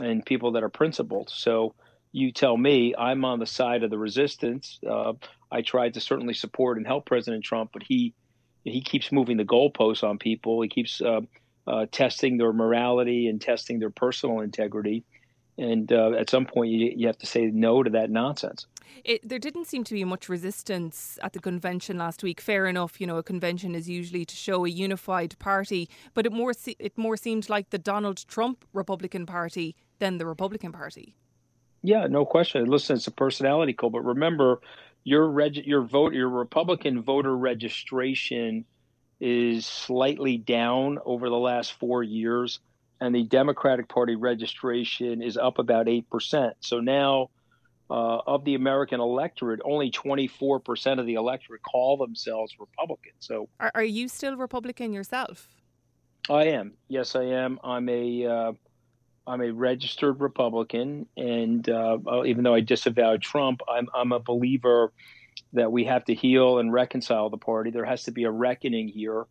and 0.00 0.24
people 0.24 0.52
that 0.52 0.62
are 0.62 0.68
principled. 0.68 1.30
So, 1.30 1.74
you 2.12 2.30
tell 2.30 2.56
me 2.56 2.94
I'm 2.96 3.24
on 3.24 3.38
the 3.38 3.46
side 3.46 3.82
of 3.82 3.90
the 3.90 3.98
resistance. 3.98 4.78
Uh, 4.88 5.14
I 5.50 5.62
tried 5.62 5.94
to 5.94 6.00
certainly 6.00 6.34
support 6.34 6.76
and 6.76 6.86
help 6.86 7.06
President 7.06 7.44
Trump, 7.44 7.70
but 7.72 7.82
he 7.82 8.14
he 8.64 8.80
keeps 8.82 9.10
moving 9.10 9.38
the 9.38 9.44
goalposts 9.44 10.04
on 10.04 10.18
people. 10.18 10.62
He 10.62 10.68
keeps 10.68 11.00
uh, 11.00 11.22
uh, 11.66 11.86
testing 11.90 12.38
their 12.38 12.52
morality 12.52 13.28
and 13.28 13.40
testing 13.40 13.78
their 13.78 13.90
personal 13.90 14.40
integrity. 14.40 15.04
And 15.58 15.92
uh, 15.92 16.12
at 16.12 16.30
some 16.30 16.46
point, 16.46 16.70
you, 16.70 16.92
you 16.96 17.06
have 17.06 17.18
to 17.18 17.26
say 17.26 17.46
no 17.46 17.82
to 17.82 17.90
that 17.90 18.10
nonsense. 18.10 18.66
It, 19.04 19.26
there 19.28 19.38
didn't 19.38 19.66
seem 19.66 19.84
to 19.84 19.94
be 19.94 20.04
much 20.04 20.28
resistance 20.28 21.18
at 21.22 21.32
the 21.32 21.40
convention 21.40 21.98
last 21.98 22.22
week. 22.22 22.40
Fair 22.40 22.66
enough, 22.66 23.00
you 23.00 23.06
know, 23.06 23.16
a 23.16 23.22
convention 23.22 23.74
is 23.74 23.88
usually 23.88 24.24
to 24.24 24.34
show 24.34 24.64
a 24.64 24.68
unified 24.68 25.38
party, 25.38 25.88
but 26.14 26.26
it 26.26 26.32
more 26.32 26.52
se- 26.52 26.76
it 26.78 26.96
more 26.96 27.16
seemed 27.16 27.48
like 27.48 27.70
the 27.70 27.78
Donald 27.78 28.24
Trump 28.28 28.64
Republican 28.72 29.26
Party 29.26 29.74
than 29.98 30.18
the 30.18 30.26
Republican 30.26 30.72
Party. 30.72 31.16
Yeah, 31.82 32.06
no 32.06 32.24
question. 32.24 32.64
Listen, 32.66 32.96
it's 32.96 33.06
a 33.08 33.12
personality 33.12 33.72
cult, 33.72 33.92
but 33.92 34.04
remember, 34.04 34.60
your 35.04 35.28
reg- 35.28 35.66
your 35.66 35.82
vote, 35.82 36.12
your 36.12 36.28
Republican 36.28 37.02
voter 37.02 37.36
registration 37.36 38.64
is 39.22 39.64
slightly 39.64 40.36
down 40.36 40.98
over 41.04 41.28
the 41.28 41.38
last 41.38 41.72
four 41.74 42.02
years 42.02 42.58
and 43.02 43.12
the 43.12 43.24
Democratic 43.24 43.88
Party 43.88 44.14
registration 44.14 45.22
is 45.22 45.36
up 45.36 45.58
about 45.58 45.86
8%. 45.86 46.52
So 46.60 46.78
now, 46.78 47.30
uh, 47.90 48.18
of 48.26 48.44
the 48.44 48.54
American 48.54 49.00
electorate, 49.00 49.60
only 49.64 49.90
24% 49.90 51.00
of 51.00 51.06
the 51.06 51.14
electorate 51.14 51.62
call 51.62 51.96
themselves 51.96 52.54
Republican. 52.60 53.12
So, 53.18 53.48
are, 53.58 53.72
are 53.74 53.84
you 53.84 54.06
still 54.06 54.36
Republican 54.36 54.92
yourself? 54.92 55.48
I 56.30 56.44
am. 56.44 56.74
Yes, 56.88 57.16
I 57.16 57.24
am. 57.24 57.58
I'm 57.64 57.88
a 57.88 58.24
uh, 58.24 58.52
I'm 59.26 59.40
a 59.40 59.52
registered 59.52 60.20
Republican, 60.20 61.06
and 61.16 61.68
uh, 61.68 61.98
even 62.24 62.44
though 62.44 62.54
I 62.54 62.60
disavow 62.60 63.16
Trump, 63.16 63.60
I'm 63.68 63.88
I'm 63.92 64.12
a 64.12 64.20
believer 64.20 64.92
that 65.52 65.70
we 65.70 65.84
have 65.84 66.04
to 66.06 66.14
heal 66.14 66.58
and 66.58 66.72
reconcile 66.72 67.30
the 67.30 67.38
party. 67.38 67.70
There 67.70 67.84
has 67.84 68.04
to 68.04 68.10
be 68.10 68.24
a 68.24 68.30
reckoning 68.30 68.88
here 68.88 69.26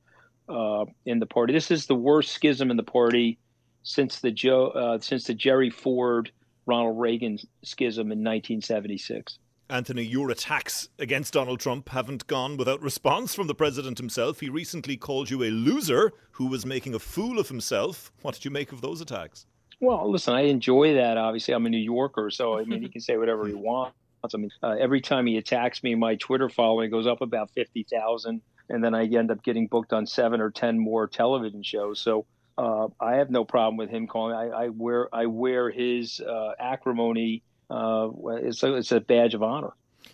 uh, 0.48 0.86
in 1.06 1.20
the 1.20 1.26
party. 1.26 1.54
This 1.54 1.72
is 1.72 1.86
the 1.86 1.96
worst 1.96 2.32
schism 2.32 2.72
in 2.72 2.78
the 2.78 2.84
party 2.84 3.40
since 3.84 4.20
the 4.20 4.32
Joe 4.32 4.68
uh, 4.68 5.00
since 5.00 5.26
the 5.26 5.34
Jerry 5.34 5.70
Ford 5.70 6.32
Ronald 6.66 7.00
Reagan 7.00 7.40
schism 7.64 8.12
in 8.12 8.20
1976. 8.20 9.40
Anthony, 9.70 10.04
your 10.04 10.30
attacks 10.30 10.90
against 11.00 11.34
Donald 11.34 11.62
Trump 11.62 11.88
haven't 11.90 12.28
gone 12.28 12.58
without 12.58 12.82
response 12.82 13.34
from 13.34 13.48
the 13.48 13.56
president 13.56 13.98
himself. 13.98 14.42
He 14.42 14.50
recently 14.50 14.98
called 14.98 15.30
you 15.30 15.44
a 15.44 15.50
loser 15.50 16.12
who 16.32 16.48
was 16.48 16.66
making 16.66 16.94
a 16.94 17.00
fool 17.00 17.40
of 17.40 17.48
himself. 17.48 18.12
What 18.22 18.36
did 18.36 18.44
you 18.44 18.52
make 18.52 18.74
of 18.74 18.82
those 18.82 19.00
attacks? 19.00 19.46
Well, 19.80 20.12
listen, 20.12 20.34
I 20.34 20.42
enjoy 20.42 20.96
that. 20.96 21.18
Obviously, 21.18 21.54
I'm 21.54 21.66
a 21.66 21.70
New 21.70 21.78
Yorker, 21.78 22.30
so 22.30 22.60
I 22.60 22.66
mean, 22.66 22.82
he 22.82 22.90
can 22.90 23.00
say 23.00 23.16
whatever 23.16 23.48
he 23.48 23.54
wants. 23.56 23.96
I 24.24 24.38
mean, 24.38 24.52
uh, 24.62 24.76
every 24.80 25.02
time 25.02 25.26
he 25.26 25.38
attacks 25.38 25.84
me, 25.84 25.96
my 25.96 26.16
Twitter 26.16 26.50
following 26.50 26.92
goes 26.92 27.08
up 27.08 27.22
about 27.22 27.52
50,000, 27.52 28.42
and 28.70 28.84
then 28.84 28.94
I 28.94 29.06
end 29.06 29.32
up 29.32 29.44
getting 29.44 29.68
booked 29.68 29.94
on 29.94 30.06
seven 30.06 30.42
or 30.42 30.52
10 30.52 30.80
more 30.80 31.08
television 31.08 31.64
shows. 31.64 32.00
So 32.00 32.26
uh, 32.58 32.88
I 33.00 33.16
have 33.16 33.30
no 33.30 33.44
problem 33.46 33.78
with 33.78 33.90
him 33.90 34.08
calling. 34.08 34.36
I, 34.36 34.66
I 34.66 34.70
wear 34.70 35.14
I 35.14 35.26
wear 35.26 35.70
his 35.70 36.20
uh, 36.20 36.52
acrimony. 36.60 37.44
Uh, 37.70 38.10
it's, 38.28 38.64
a, 38.64 38.76
it's 38.76 38.92
a 38.92 39.00
badge 39.00 39.34
of 39.34 39.44
honor. 39.44 39.72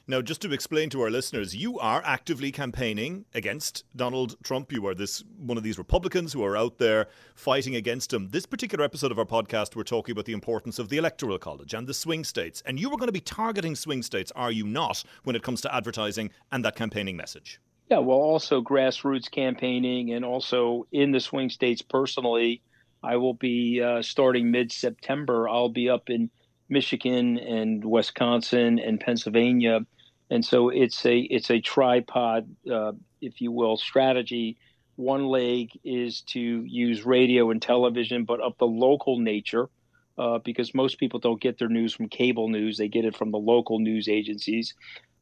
Now, 0.09 0.21
just 0.21 0.41
to 0.43 0.53
explain 0.53 0.89
to 0.91 1.01
our 1.01 1.09
listeners, 1.09 1.53
you 1.53 1.77
are 1.79 2.01
actively 2.05 2.49
campaigning 2.49 3.25
against 3.33 3.83
Donald 3.93 4.37
Trump. 4.41 4.71
You 4.71 4.87
are 4.87 4.95
this 4.95 5.21
one 5.37 5.57
of 5.57 5.65
these 5.65 5.77
Republicans 5.77 6.31
who 6.31 6.45
are 6.45 6.55
out 6.55 6.77
there 6.77 7.07
fighting 7.35 7.75
against 7.75 8.13
him. 8.13 8.29
This 8.29 8.45
particular 8.45 8.85
episode 8.85 9.11
of 9.11 9.19
our 9.19 9.25
podcast, 9.25 9.75
we're 9.75 9.83
talking 9.83 10.13
about 10.13 10.23
the 10.23 10.31
importance 10.31 10.79
of 10.79 10.87
the 10.87 10.95
Electoral 10.95 11.37
College 11.37 11.73
and 11.73 11.85
the 11.85 11.93
swing 11.93 12.23
states. 12.23 12.63
And 12.65 12.79
you 12.79 12.87
are 12.87 12.95
going 12.95 13.09
to 13.09 13.11
be 13.11 13.19
targeting 13.19 13.75
swing 13.75 14.01
states, 14.01 14.31
are 14.33 14.49
you 14.49 14.65
not, 14.65 15.03
when 15.25 15.35
it 15.35 15.43
comes 15.43 15.59
to 15.59 15.75
advertising 15.75 16.31
and 16.53 16.63
that 16.63 16.77
campaigning 16.77 17.17
message? 17.17 17.59
Yeah, 17.91 17.99
well, 17.99 18.17
also 18.17 18.61
grassroots 18.61 19.29
campaigning 19.29 20.13
and 20.13 20.23
also 20.23 20.87
in 20.93 21.11
the 21.11 21.19
swing 21.19 21.49
states 21.49 21.81
personally. 21.81 22.61
I 23.03 23.17
will 23.17 23.33
be 23.33 23.81
uh, 23.81 24.01
starting 24.01 24.51
mid 24.51 24.71
September. 24.71 25.49
I'll 25.49 25.67
be 25.67 25.89
up 25.89 26.09
in 26.09 26.29
Michigan 26.69 27.37
and 27.37 27.83
Wisconsin 27.83 28.79
and 28.79 29.01
Pennsylvania 29.01 29.85
and 30.29 30.43
so 30.43 30.69
it's 30.69 31.05
a 31.05 31.17
it's 31.17 31.49
a 31.49 31.61
tripod, 31.61 32.47
uh, 32.71 32.93
if 33.21 33.41
you 33.41 33.51
will, 33.51 33.77
strategy. 33.77 34.57
One 34.95 35.27
leg 35.27 35.69
is 35.83 36.21
to 36.33 36.39
use 36.39 37.05
radio 37.05 37.51
and 37.51 37.61
television, 37.61 38.25
but 38.25 38.41
of 38.41 38.57
the 38.57 38.65
local 38.65 39.19
nature, 39.19 39.69
uh, 40.17 40.39
because 40.39 40.73
most 40.73 40.97
people 40.97 41.19
don't 41.19 41.39
get 41.39 41.59
their 41.59 41.69
news 41.69 41.93
from 41.93 42.09
cable 42.09 42.49
news; 42.49 42.77
they 42.77 42.87
get 42.87 43.05
it 43.05 43.15
from 43.15 43.31
the 43.31 43.37
local 43.37 43.79
news 43.79 44.09
agencies. 44.09 44.73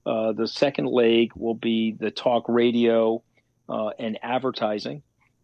Uh, 0.06 0.32
the 0.34 0.48
second 0.48 0.88
leg 0.88 1.32
will 1.36 1.56
be 1.56 1.96
the 2.00 2.12
talk 2.12 2.46
radio 2.48 3.22
uh, 3.70 3.90
and 4.00 4.18
advertising, 4.24 5.04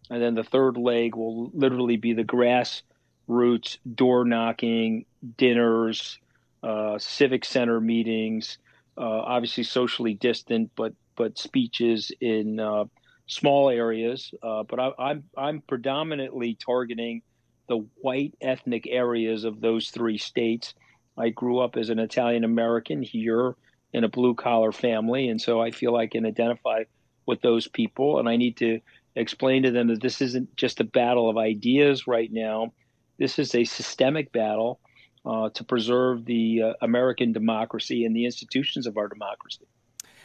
and 0.10 0.22
then 0.22 0.34
the 0.34 0.44
third 0.44 0.78
leg 0.78 1.16
will 1.16 1.52
literally 1.54 1.98
be 1.98 2.14
the 2.14 2.24
grassroots 2.24 3.78
door 3.94 4.26
knocking, 4.26 5.06
dinners, 5.38 6.18
uh, 6.64 6.98
civic 6.98 7.46
center 7.46 7.80
meetings 7.80 8.58
obviously 8.98 9.64
socially 9.64 10.14
distant, 10.14 10.72
but 10.76 10.94
but 11.16 11.38
speeches 11.38 12.12
in 12.20 12.60
uh, 12.60 12.86
small 13.28 13.70
areas. 13.70 14.34
Uh, 14.42 14.64
but 14.64 14.80
I, 14.80 14.92
I'm 14.98 15.24
I'm 15.38 15.62
predominantly 15.62 16.56
targeting 16.56 17.22
the 17.68 17.86
white 18.02 18.34
ethnic 18.42 18.88
areas 18.88 19.44
of 19.44 19.62
those 19.62 19.90
three 19.90 20.18
states. 20.18 20.74
I 21.18 21.30
grew 21.30 21.60
up 21.60 21.78
as 21.78 21.90
an 21.90 22.00
Italian 22.00 22.44
American 22.44 23.02
here 23.02 23.56
in 23.94 24.04
a 24.04 24.10
blue 24.10 24.36
collar 24.36 24.72
family, 24.72 25.30
and 25.30 25.42
so 25.42 25.62
I 25.62 25.72
feel 25.72 25.96
I 25.96 26.08
can 26.08 26.26
identify 26.26 26.84
with 27.26 27.42
those 27.42 27.68
people, 27.68 28.20
and 28.20 28.28
I 28.28 28.36
need 28.36 28.58
to 28.58 28.80
explain 29.16 29.64
to 29.64 29.72
them 29.72 29.88
that 29.88 30.02
this 30.02 30.22
isn't 30.22 30.56
just 30.56 30.80
a 30.80 30.86
battle 30.86 31.30
of 31.30 31.38
ideas 31.38 32.08
right 32.08 32.32
now. 32.32 32.74
This 33.20 33.38
is 33.40 33.54
a 33.54 33.64
systemic 33.64 34.32
battle 34.32 34.80
uh, 35.26 35.50
to 35.50 35.64
preserve 35.64 36.26
the 36.26 36.62
uh, 36.62 36.74
American 36.82 37.32
democracy 37.32 38.06
and 38.06 38.16
the 38.16 38.26
institutions 38.26 38.88
of 38.88 38.98
our 38.98 39.08
democracy. 39.08 39.66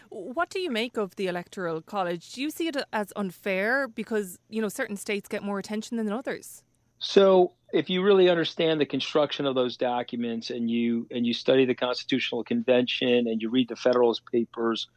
What 0.09 0.51
do 0.51 0.61
you 0.61 0.71
make 0.71 0.97
of 0.97 1.17
the 1.17 1.27
electoral 1.27 1.83
college? 1.83 2.33
Do 2.33 2.41
you 2.41 2.51
see 2.51 2.69
it 2.69 2.77
as 2.93 3.13
unfair 3.17 3.89
because 3.89 4.39
you 4.49 4.63
know 4.63 4.69
certain 4.69 4.97
states 4.97 5.29
get 5.29 5.43
more 5.43 5.59
attention 5.59 5.97
than 5.97 6.11
others? 6.13 6.63
So, 6.99 7.53
if 7.73 7.91
you 7.91 8.03
really 8.03 8.31
understand 8.31 8.81
the 8.81 8.87
construction 8.87 9.45
of 9.45 9.55
those 9.55 9.77
documents 9.77 10.51
and 10.51 10.71
you 10.71 11.07
and 11.11 11.27
you 11.27 11.35
study 11.35 11.67
the 11.67 11.75
Constitutional 11.75 12.45
Convention 12.45 13.27
and 13.29 13.43
you 13.43 13.51
read 13.51 13.69
the 13.69 13.77
Federalist 13.77 14.23
Papers, 14.31 14.89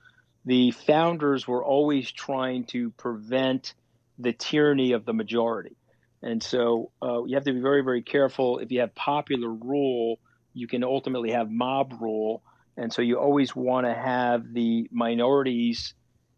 the 0.46 0.72
founders 0.72 1.48
were 1.48 1.64
always 1.64 2.12
trying 2.12 2.66
to 2.66 2.92
prevent 2.92 3.74
the 4.18 4.34
tyranny 4.34 4.94
of 4.94 5.06
the 5.06 5.14
majority. 5.14 5.76
And 6.22 6.44
so 6.44 6.92
uh, 7.02 7.24
you 7.24 7.36
have 7.36 7.46
to 7.46 7.54
be 7.54 7.62
very, 7.62 7.82
very 7.82 8.02
careful. 8.02 8.60
If 8.60 8.72
you 8.72 8.82
have 8.82 8.94
popular 8.96 9.50
rule, 9.50 10.20
you 10.54 10.68
can 10.68 10.84
ultimately 10.84 11.32
have 11.32 11.50
mob 11.50 11.94
rule. 12.02 12.44
And 12.76 12.92
so 12.92 13.02
you 13.02 13.18
always 13.18 13.56
want 13.56 13.86
to 13.88 13.94
have 13.94 14.54
the 14.54 14.88
minorities 14.92 15.94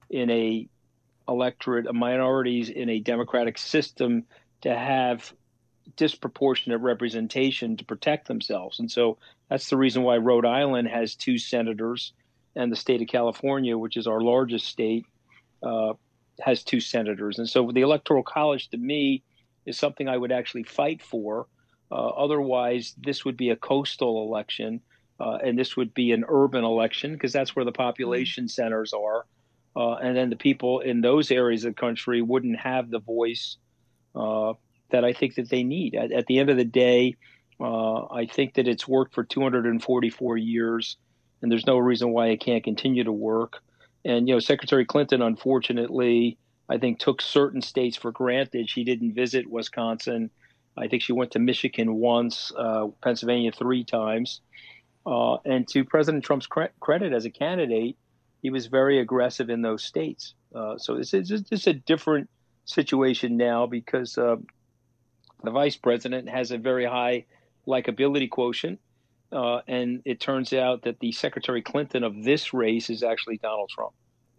in 0.10 0.30
a 0.30 0.68
electorate, 1.28 1.94
minorities 1.94 2.70
in 2.70 2.90
a 2.90 3.00
democratic 3.00 3.58
system 3.58 4.26
to 4.62 4.76
have 4.76 5.34
disproportionate 5.96 6.82
representation 6.82 7.78
to 7.78 7.86
protect 7.86 8.28
themselves. 8.28 8.80
And 8.80 8.92
so 8.92 9.18
that's 9.50 9.70
the 9.70 9.78
reason 9.78 10.04
why 10.04 10.18
Rhode 10.18 10.46
Island 10.46 10.88
has 10.88 11.16
two 11.16 11.38
senators, 11.38 12.14
and 12.56 12.72
the 12.72 12.76
state 12.76 13.02
of 13.02 13.08
California, 13.08 13.78
which 13.78 13.98
is 13.98 14.08
our 14.08 14.22
largest 14.22 14.68
state, 14.68 15.06
uh, 15.64 15.94
has 16.40 16.64
two 16.64 16.80
senators. 16.80 17.40
And 17.40 17.50
so 17.50 17.72
the 17.72 17.82
Electoral 17.82 18.24
College, 18.24 18.70
to 18.70 18.78
me, 18.78 19.24
is 19.66 19.78
something 19.78 20.08
I 20.08 20.18
would 20.18 20.32
actually 20.32 20.64
fight 20.64 21.02
for. 21.02 21.48
Uh, 21.92 22.08
otherwise, 22.08 22.96
this 22.98 23.26
would 23.26 23.38
be 23.38 23.50
a 23.50 23.56
coastal 23.56 24.26
election, 24.26 24.82
uh, 25.20 25.38
and 25.44 25.58
this 25.58 25.76
would 25.76 25.94
be 25.94 26.12
an 26.12 26.24
urban 26.28 26.64
election 26.64 27.14
because 27.14 27.34
that's 27.34 27.56
where 27.56 27.66
the 27.66 27.72
population 27.72 28.48
centers 28.48 28.94
are. 28.94 29.26
Uh, 29.76 29.96
and 29.96 30.18
then 30.18 30.30
the 30.30 30.36
people 30.36 30.80
in 30.80 31.02
those 31.02 31.32
areas 31.32 31.64
of 31.64 31.76
the 31.76 31.80
country 31.80 32.22
wouldn't 32.22 32.60
have 32.60 32.90
the 32.90 33.00
voice 33.00 33.58
uh, 34.16 34.54
that 34.90 35.06
I 35.06 35.14
think 35.14 35.36
that 35.36 35.50
they 35.50 35.64
need. 35.64 35.96
At, 35.96 36.12
at 36.12 36.28
the 36.28 36.40
end 36.40 36.50
of 36.50 36.58
the 36.58 36.66
day, 36.66 37.16
uh, 37.60 38.06
I 38.06 38.26
think 38.26 38.56
that 38.56 38.68
it's 38.68 38.88
worked 38.88 39.14
for 39.14 39.24
244 39.24 40.38
years, 40.38 40.98
and 41.42 41.52
there's 41.52 41.68
no 41.68 41.78
reason 41.78 42.12
why 42.12 42.28
it 42.28 42.42
can't 42.42 42.64
continue 42.64 43.04
to 43.04 43.12
work. 43.12 43.62
And 44.04 44.28
you 44.28 44.36
know, 44.36 44.40
Secretary 44.40 44.86
Clinton, 44.86 45.22
unfortunately, 45.22 46.38
I 46.72 46.78
think 46.78 47.00
took 47.00 47.22
certain 47.22 47.62
states 47.62 47.98
for 47.98 48.14
granted. 48.14 48.70
She 48.70 48.86
didn't 48.86 49.14
visit 49.14 49.46
Wisconsin. 49.50 50.30
I 50.78 50.88
think 50.88 51.02
she 51.02 51.12
went 51.12 51.32
to 51.32 51.40
Michigan 51.40 51.96
once, 51.96 52.54
uh, 52.58 52.88
Pennsylvania 53.04 53.52
three 53.52 53.84
times. 53.84 54.40
Uh, 55.06 55.36
and 55.44 55.68
to 55.68 55.84
President 55.84 56.24
Trump's 56.24 56.48
cre- 56.48 56.72
credit 56.80 57.12
as 57.12 57.26
a 57.26 57.30
candidate, 57.30 57.98
he 58.42 58.52
was 58.52 58.68
very 58.68 59.00
aggressive 59.00 59.50
in 59.50 59.62
those 59.62 59.84
states. 59.84 60.34
Uh, 60.56 60.78
so 60.78 60.96
this 60.96 61.14
is 61.14 61.28
just 61.42 61.68
a 61.68 61.74
different 61.74 62.30
situation 62.64 63.36
now 63.36 63.66
because 63.66 64.18
uh, 64.18 64.38
the 65.44 65.52
vice 65.52 65.76
president 65.76 66.30
has 66.30 66.52
a 66.52 66.58
very 66.58 66.86
high 66.86 67.26
likability 67.68 68.30
quotient. 68.30 68.80
Uh, 69.30 69.60
and 69.68 70.04
it 70.06 70.22
turns 70.22 70.54
out 70.54 70.84
that 70.84 71.02
the 71.02 71.12
Secretary 71.12 71.62
Clinton 71.62 72.06
of 72.06 72.24
this 72.24 72.54
race 72.54 72.90
is 72.90 73.04
actually 73.04 73.40
Donald 73.40 73.70
Trump 73.70 73.94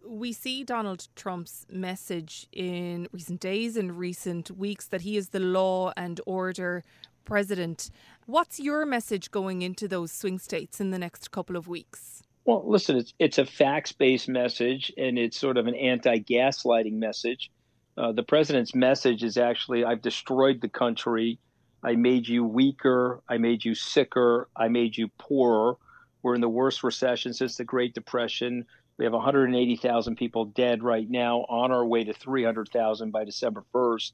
we 0.06 0.32
see 0.32 0.64
Donald 0.64 1.08
Trump's 1.16 1.66
message 1.70 2.46
in 2.52 3.08
recent 3.12 3.40
days 3.40 3.76
and 3.76 3.96
recent 3.96 4.50
weeks 4.50 4.86
that 4.88 5.02
he 5.02 5.16
is 5.16 5.30
the 5.30 5.40
law 5.40 5.92
and 5.96 6.20
order 6.26 6.82
president. 7.24 7.90
What's 8.26 8.58
your 8.58 8.84
message 8.84 9.30
going 9.30 9.62
into 9.62 9.88
those 9.88 10.12
swing 10.12 10.38
states 10.38 10.80
in 10.80 10.90
the 10.90 10.98
next 10.98 11.30
couple 11.30 11.56
of 11.56 11.68
weeks? 11.68 12.22
Well, 12.44 12.64
listen, 12.66 12.96
it's 12.96 13.14
it's 13.18 13.38
a 13.38 13.46
facts 13.46 13.92
based 13.92 14.28
message 14.28 14.92
and 14.96 15.18
it's 15.18 15.38
sort 15.38 15.56
of 15.56 15.66
an 15.66 15.74
anti 15.74 16.18
gaslighting 16.18 16.94
message. 16.94 17.50
Uh, 17.96 18.12
the 18.12 18.22
president's 18.22 18.74
message 18.74 19.22
is 19.22 19.36
actually 19.36 19.84
I've 19.84 20.02
destroyed 20.02 20.60
the 20.60 20.68
country. 20.68 21.38
I 21.84 21.94
made 21.94 22.28
you 22.28 22.44
weaker. 22.44 23.22
I 23.28 23.38
made 23.38 23.64
you 23.64 23.74
sicker. 23.74 24.48
I 24.56 24.68
made 24.68 24.96
you 24.96 25.08
poorer. 25.18 25.76
We're 26.22 26.34
in 26.34 26.40
the 26.40 26.48
worst 26.48 26.84
recession 26.84 27.32
since 27.32 27.56
the 27.56 27.64
Great 27.64 27.94
Depression. 27.94 28.66
We 29.02 29.06
have 29.06 29.14
180,000 29.14 30.14
people 30.14 30.44
dead 30.44 30.84
right 30.84 31.10
now, 31.10 31.38
on 31.48 31.72
our 31.72 31.84
way 31.84 32.04
to 32.04 32.14
300,000 32.14 33.10
by 33.10 33.24
December 33.24 33.64
1st. 33.74 34.12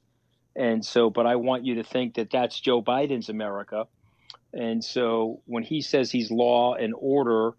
And 0.55 0.83
so, 0.83 1.11
but 1.11 1.27
I 1.27 1.35
want 1.35 1.63
you 1.63 1.75
to 1.75 1.83
think 1.83 2.15
that 2.15 2.31
that's 2.31 2.59
Joe 2.59 2.81
Biden's 2.81 3.29
America. 3.29 3.85
And 4.51 4.83
so 4.83 5.43
when 5.45 5.61
he 5.61 5.81
says 5.81 6.09
he's 6.09 6.31
law 6.31 6.73
and 6.73 6.95
order, 6.97 7.51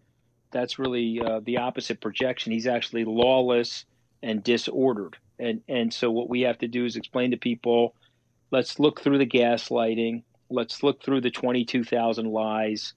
that's 0.50 0.80
really 0.80 1.20
uh, 1.20 1.38
the 1.44 1.58
opposite 1.58 2.00
projection. 2.00 2.50
He's 2.50 2.66
actually 2.66 3.04
lawless 3.04 3.84
and 4.24 4.42
disordered. 4.42 5.16
And 5.38 5.60
and 5.68 5.94
so 5.94 6.10
what 6.10 6.28
we 6.28 6.40
have 6.40 6.58
to 6.58 6.66
do 6.66 6.84
is 6.84 6.96
explain 6.96 7.30
to 7.30 7.36
people, 7.36 7.94
let's 8.50 8.80
look 8.80 9.00
through 9.00 9.18
the 9.18 9.24
gaslighting, 9.24 10.24
let's 10.50 10.82
look 10.82 11.00
through 11.04 11.20
the 11.20 11.30
22,000 11.30 12.26
lies, 12.26 12.94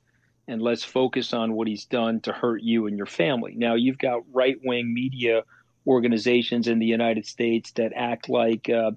and 0.48 0.62
let's 0.62 0.84
focus 0.84 1.34
on 1.34 1.54
what 1.54 1.68
he's 1.68 1.86
done 1.86 2.20
to 2.22 2.34
hurt 2.34 2.62
you 2.62 2.88
and 2.88 2.98
your 2.98 3.06
family. 3.06 3.54
Now 3.56 3.76
you've 3.76 3.98
got 3.98 4.24
right-wing 4.32 4.94
media 4.94 5.44
organizations 5.88 6.68
in 6.68 6.80
the 6.80 6.86
United 6.86 7.26
States 7.26 7.72
that 7.74 7.94
act 7.96 8.30
like 8.30 8.70
uh, 8.70 8.92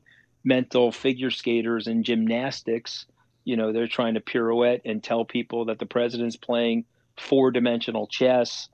mental 0.45 0.93
figure 0.93 1.31
skaters 1.31 1.87
and 1.87 2.05
gymnastics. 2.05 3.07
You 3.45 3.57
know, 3.57 3.73
they're 3.73 3.87
trying 3.89 4.15
to 4.15 4.21
pirouette 4.21 4.83
and 4.85 5.03
tell 5.03 5.25
people 5.25 5.67
that 5.67 5.79
the 5.79 5.87
president's 5.87 6.37
playing 6.37 6.85
four-dimensional 7.17 8.07
chess 8.09 8.69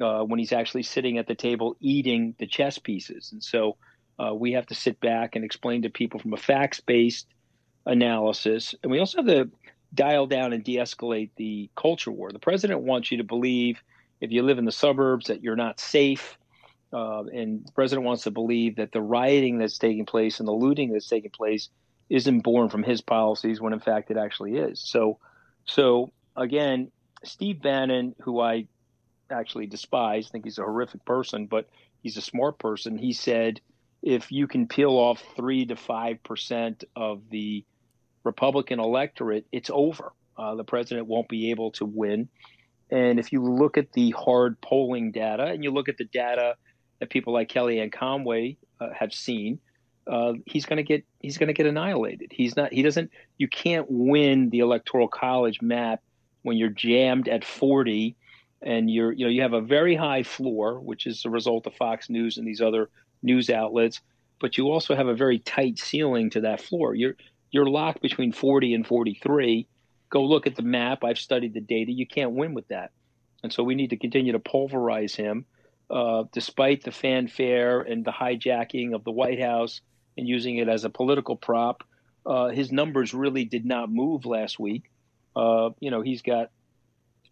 uh, 0.00 0.22
when 0.22 0.38
he's 0.38 0.52
actually 0.52 0.82
sitting 0.82 1.18
at 1.18 1.26
the 1.26 1.34
table 1.34 1.76
eating 1.80 2.34
the 2.38 2.46
chess 2.46 2.78
pieces. 2.78 3.30
And 3.32 3.42
so 3.42 3.76
uh, 4.18 4.34
we 4.34 4.52
have 4.52 4.66
to 4.66 4.74
sit 4.74 5.00
back 5.00 5.36
and 5.36 5.44
explain 5.44 5.82
to 5.82 5.90
people 5.90 6.20
from 6.20 6.32
a 6.32 6.38
facts 6.38 6.80
based 6.80 7.26
analysis. 7.84 8.74
And 8.82 8.90
we 8.90 8.98
also 8.98 9.18
have 9.18 9.26
to 9.26 9.50
dial 9.94 10.26
down 10.26 10.52
and 10.52 10.64
de 10.64 10.76
escalate 10.76 11.30
the 11.36 11.70
culture 11.76 12.10
war. 12.10 12.32
The 12.32 12.38
president 12.38 12.80
wants 12.82 13.10
you 13.10 13.18
to 13.18 13.24
believe 13.24 13.82
if 14.20 14.30
you 14.30 14.42
live 14.42 14.58
in 14.58 14.64
the 14.64 14.72
suburbs 14.72 15.26
that 15.26 15.42
you're 15.42 15.56
not 15.56 15.80
safe. 15.80 16.38
Uh, 16.92 17.24
and 17.24 17.66
the 17.66 17.72
president 17.72 18.06
wants 18.06 18.22
to 18.24 18.30
believe 18.30 18.76
that 18.76 18.92
the 18.92 19.02
rioting 19.02 19.58
that's 19.58 19.78
taking 19.78 20.06
place 20.06 20.38
and 20.38 20.48
the 20.48 20.52
looting 20.52 20.92
that's 20.92 21.08
taking 21.08 21.30
place 21.30 21.68
isn't 22.08 22.40
born 22.40 22.68
from 22.68 22.82
his 22.82 23.00
policies 23.00 23.60
when 23.60 23.72
in 23.72 23.80
fact 23.80 24.10
it 24.10 24.16
actually 24.16 24.56
is. 24.56 24.80
So, 24.80 25.18
so 25.64 26.12
again, 26.36 26.90
Steve 27.24 27.60
Bannon, 27.60 28.14
who 28.20 28.40
I 28.40 28.68
actually 29.30 29.66
despise, 29.66 30.28
think 30.28 30.44
he's 30.44 30.58
a 30.58 30.62
horrific 30.62 31.04
person, 31.04 31.46
but 31.46 31.68
he's 32.02 32.16
a 32.16 32.22
smart 32.22 32.58
person. 32.58 32.96
He 32.96 33.12
said 33.12 33.60
if 34.02 34.30
you 34.30 34.46
can 34.46 34.68
peel 34.68 34.92
off 34.92 35.22
three 35.34 35.66
to 35.66 35.76
five 35.76 36.22
percent 36.22 36.84
of 36.94 37.22
the 37.30 37.64
Republican 38.26 38.80
electorate, 38.80 39.46
it's 39.52 39.70
over. 39.72 40.12
Uh, 40.36 40.54
the 40.54 40.64
president 40.64 41.06
won't 41.06 41.28
be 41.28 41.50
able 41.50 41.70
to 41.72 41.86
win. 41.86 42.28
And 42.90 43.18
if 43.18 43.32
you 43.32 43.42
look 43.42 43.78
at 43.78 43.92
the 43.92 44.10
hard 44.10 44.60
polling 44.60 45.12
data 45.12 45.44
and 45.44 45.64
you 45.64 45.70
look 45.70 45.88
at 45.88 45.96
the 45.96 46.04
data 46.04 46.56
that 46.98 47.10
people 47.10 47.32
like 47.32 47.48
Kellyanne 47.48 47.92
Conway 47.92 48.58
uh, 48.80 48.88
have 48.92 49.14
seen, 49.14 49.58
uh, 50.06 50.34
he's 50.44 50.66
going 50.66 50.76
to 50.76 50.82
get 50.82 51.04
he's 51.20 51.38
going 51.38 51.48
to 51.48 51.52
get 51.52 51.66
annihilated. 51.66 52.30
He's 52.30 52.54
not. 52.56 52.72
He 52.72 52.82
doesn't. 52.82 53.10
You 53.38 53.48
can't 53.48 53.86
win 53.88 54.50
the 54.50 54.60
electoral 54.60 55.08
college 55.08 55.60
map 55.62 56.00
when 56.42 56.56
you're 56.56 56.68
jammed 56.68 57.28
at 57.28 57.44
40 57.44 58.14
and 58.62 58.88
you're 58.88 59.12
you 59.12 59.24
know 59.24 59.30
you 59.30 59.42
have 59.42 59.52
a 59.52 59.60
very 59.60 59.96
high 59.96 60.22
floor, 60.22 60.78
which 60.80 61.06
is 61.06 61.24
a 61.24 61.30
result 61.30 61.66
of 61.66 61.74
Fox 61.74 62.08
News 62.08 62.38
and 62.38 62.46
these 62.46 62.60
other 62.60 62.88
news 63.22 63.50
outlets, 63.50 64.00
but 64.40 64.56
you 64.56 64.70
also 64.70 64.94
have 64.94 65.08
a 65.08 65.14
very 65.14 65.40
tight 65.40 65.78
ceiling 65.78 66.30
to 66.30 66.40
that 66.42 66.60
floor. 66.60 66.94
You're 66.94 67.16
you're 67.50 67.68
locked 67.68 68.02
between 68.02 68.32
40 68.32 68.74
and 68.74 68.86
43. 68.86 69.66
Go 70.10 70.24
look 70.24 70.46
at 70.46 70.56
the 70.56 70.62
map. 70.62 71.04
I've 71.04 71.18
studied 71.18 71.54
the 71.54 71.60
data. 71.60 71.92
You 71.92 72.06
can't 72.06 72.32
win 72.32 72.54
with 72.54 72.68
that, 72.68 72.92
and 73.42 73.52
so 73.52 73.62
we 73.62 73.74
need 73.74 73.90
to 73.90 73.96
continue 73.96 74.32
to 74.32 74.38
pulverize 74.38 75.14
him, 75.14 75.46
uh, 75.90 76.24
despite 76.32 76.84
the 76.84 76.92
fanfare 76.92 77.80
and 77.80 78.04
the 78.04 78.12
hijacking 78.12 78.94
of 78.94 79.04
the 79.04 79.10
White 79.10 79.40
House 79.40 79.80
and 80.16 80.28
using 80.28 80.56
it 80.56 80.68
as 80.68 80.84
a 80.84 80.90
political 80.90 81.36
prop. 81.36 81.82
Uh, 82.24 82.48
his 82.48 82.72
numbers 82.72 83.14
really 83.14 83.44
did 83.44 83.64
not 83.64 83.90
move 83.90 84.26
last 84.26 84.58
week. 84.58 84.90
Uh, 85.34 85.70
you 85.80 85.90
know, 85.90 86.00
he's 86.00 86.22
got 86.22 86.50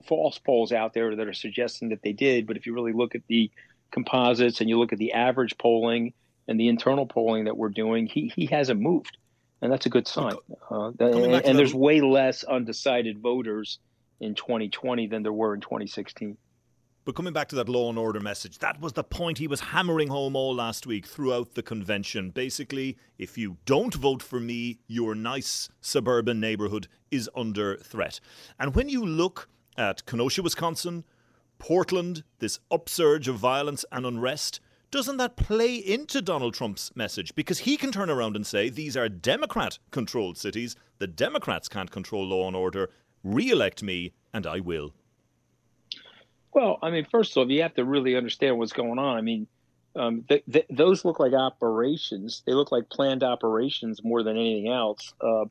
false 0.06 0.38
polls 0.38 0.72
out 0.72 0.92
there 0.94 1.16
that 1.16 1.26
are 1.26 1.32
suggesting 1.32 1.88
that 1.88 2.02
they 2.02 2.12
did, 2.12 2.46
but 2.46 2.56
if 2.56 2.66
you 2.66 2.74
really 2.74 2.92
look 2.92 3.14
at 3.14 3.22
the 3.28 3.50
composites 3.90 4.60
and 4.60 4.68
you 4.68 4.78
look 4.78 4.92
at 4.92 4.98
the 4.98 5.12
average 5.12 5.56
polling 5.58 6.12
and 6.46 6.60
the 6.60 6.68
internal 6.68 7.06
polling 7.06 7.44
that 7.44 7.56
we're 7.56 7.70
doing, 7.70 8.06
he 8.06 8.30
he 8.34 8.46
hasn't 8.46 8.80
moved, 8.80 9.16
and 9.64 9.72
that's 9.72 9.86
a 9.86 9.88
good 9.88 10.06
sign. 10.06 10.34
Uh, 10.70 10.92
and, 11.00 11.34
and 11.46 11.58
there's 11.58 11.74
way 11.74 12.02
less 12.02 12.44
undecided 12.44 13.18
voters 13.18 13.78
in 14.20 14.34
2020 14.34 15.06
than 15.06 15.22
there 15.22 15.32
were 15.32 15.54
in 15.54 15.62
2016. 15.62 16.36
But 17.06 17.14
coming 17.14 17.32
back 17.32 17.48
to 17.48 17.56
that 17.56 17.68
law 17.68 17.88
and 17.88 17.98
order 17.98 18.20
message, 18.20 18.58
that 18.58 18.78
was 18.78 18.92
the 18.92 19.02
point 19.02 19.38
he 19.38 19.48
was 19.48 19.60
hammering 19.60 20.08
home 20.08 20.36
all 20.36 20.54
last 20.54 20.86
week 20.86 21.06
throughout 21.06 21.54
the 21.54 21.62
convention. 21.62 22.28
Basically, 22.28 22.98
if 23.18 23.38
you 23.38 23.56
don't 23.64 23.94
vote 23.94 24.22
for 24.22 24.38
me, 24.38 24.80
your 24.86 25.14
nice 25.14 25.70
suburban 25.80 26.40
neighborhood 26.40 26.86
is 27.10 27.30
under 27.34 27.78
threat. 27.78 28.20
And 28.58 28.74
when 28.74 28.90
you 28.90 29.04
look 29.04 29.48
at 29.78 30.04
Kenosha, 30.04 30.42
Wisconsin, 30.42 31.04
Portland, 31.58 32.22
this 32.38 32.58
upsurge 32.70 33.28
of 33.28 33.36
violence 33.36 33.86
and 33.90 34.04
unrest, 34.04 34.60
doesn't 34.94 35.16
that 35.16 35.34
play 35.34 35.74
into 35.74 36.22
Donald 36.22 36.54
Trump's 36.54 36.94
message? 36.94 37.34
Because 37.34 37.58
he 37.58 37.76
can 37.76 37.90
turn 37.90 38.08
around 38.08 38.36
and 38.36 38.46
say 38.46 38.68
these 38.68 38.96
are 38.96 39.08
Democrat 39.08 39.76
controlled 39.90 40.38
cities, 40.38 40.76
the 40.98 41.08
Democrats 41.08 41.68
can't 41.68 41.90
control 41.90 42.24
law 42.24 42.46
and 42.46 42.54
order, 42.54 42.90
re 43.24 43.50
elect 43.50 43.82
me, 43.82 44.12
and 44.32 44.46
I 44.46 44.60
will. 44.60 44.94
Well, 46.52 46.78
I 46.80 46.92
mean, 46.92 47.06
first 47.10 47.32
of 47.32 47.38
all, 47.38 47.50
you 47.50 47.62
have 47.62 47.74
to 47.74 47.84
really 47.84 48.14
understand 48.14 48.56
what's 48.56 48.72
going 48.72 49.00
on. 49.00 49.16
I 49.16 49.20
mean, 49.20 49.48
um, 49.96 50.24
th- 50.28 50.44
th- 50.48 50.66
those 50.70 51.04
look 51.04 51.18
like 51.18 51.32
operations. 51.32 52.44
They 52.46 52.52
look 52.52 52.70
like 52.70 52.88
planned 52.88 53.24
operations 53.24 54.04
more 54.04 54.22
than 54.22 54.36
anything 54.36 54.72
else. 54.72 55.12
Uh, 55.20 55.46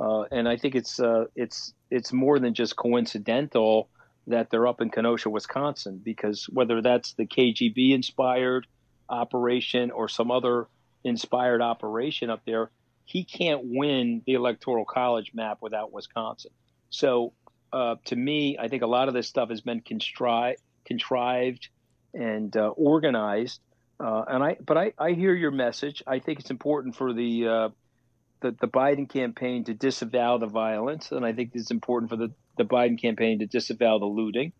uh, 0.00 0.24
and 0.32 0.48
I 0.48 0.56
think 0.56 0.74
it's 0.74 0.98
uh, 0.98 1.26
it's 1.36 1.72
it's 1.88 2.12
more 2.12 2.40
than 2.40 2.52
just 2.52 2.74
coincidental 2.74 3.90
that 4.26 4.50
they're 4.50 4.66
up 4.66 4.80
in 4.80 4.90
Kenosha, 4.90 5.30
Wisconsin, 5.30 6.00
because 6.04 6.46
whether 6.46 6.82
that's 6.82 7.12
the 7.12 7.26
KGB 7.26 7.92
inspired 7.92 8.66
operation 9.08 9.90
or 9.90 10.08
some 10.08 10.30
other 10.30 10.66
inspired 11.04 11.62
operation 11.62 12.30
up 12.30 12.42
there, 12.44 12.70
he 13.04 13.24
can't 13.24 13.62
win 13.64 14.22
the 14.26 14.34
electoral 14.34 14.84
college 14.84 15.32
map 15.34 15.58
without 15.60 15.92
Wisconsin. 15.92 16.50
So, 16.90 17.32
uh, 17.72 17.96
to 18.06 18.16
me, 18.16 18.56
I 18.58 18.68
think 18.68 18.82
a 18.82 18.86
lot 18.86 19.08
of 19.08 19.14
this 19.14 19.28
stuff 19.28 19.50
has 19.50 19.60
been 19.60 19.80
contrived, 19.80 20.60
contrived 20.84 21.68
and 22.14 22.54
uh, 22.56 22.68
organized. 22.68 23.60
Uh, 24.00 24.24
and 24.28 24.42
I, 24.42 24.56
but 24.64 24.78
I, 24.78 24.92
I 24.98 25.12
hear 25.12 25.34
your 25.34 25.50
message. 25.50 26.02
I 26.06 26.18
think 26.18 26.40
it's 26.40 26.50
important 26.50 26.96
for 26.96 27.12
the 27.12 27.48
uh, 27.48 27.68
the, 28.40 28.52
the 28.52 28.68
Biden 28.68 29.08
campaign 29.08 29.64
to 29.64 29.74
disavow 29.74 30.38
the 30.38 30.46
violence, 30.46 31.10
and 31.12 31.24
I 31.24 31.32
think 31.32 31.50
it's 31.54 31.70
important 31.70 32.10
for 32.10 32.16
the, 32.16 32.30
the 32.56 32.64
Biden 32.64 33.00
campaign 33.00 33.40
to 33.40 33.46
disavow 33.46 33.98
the 33.98 34.06
looting. 34.06 34.52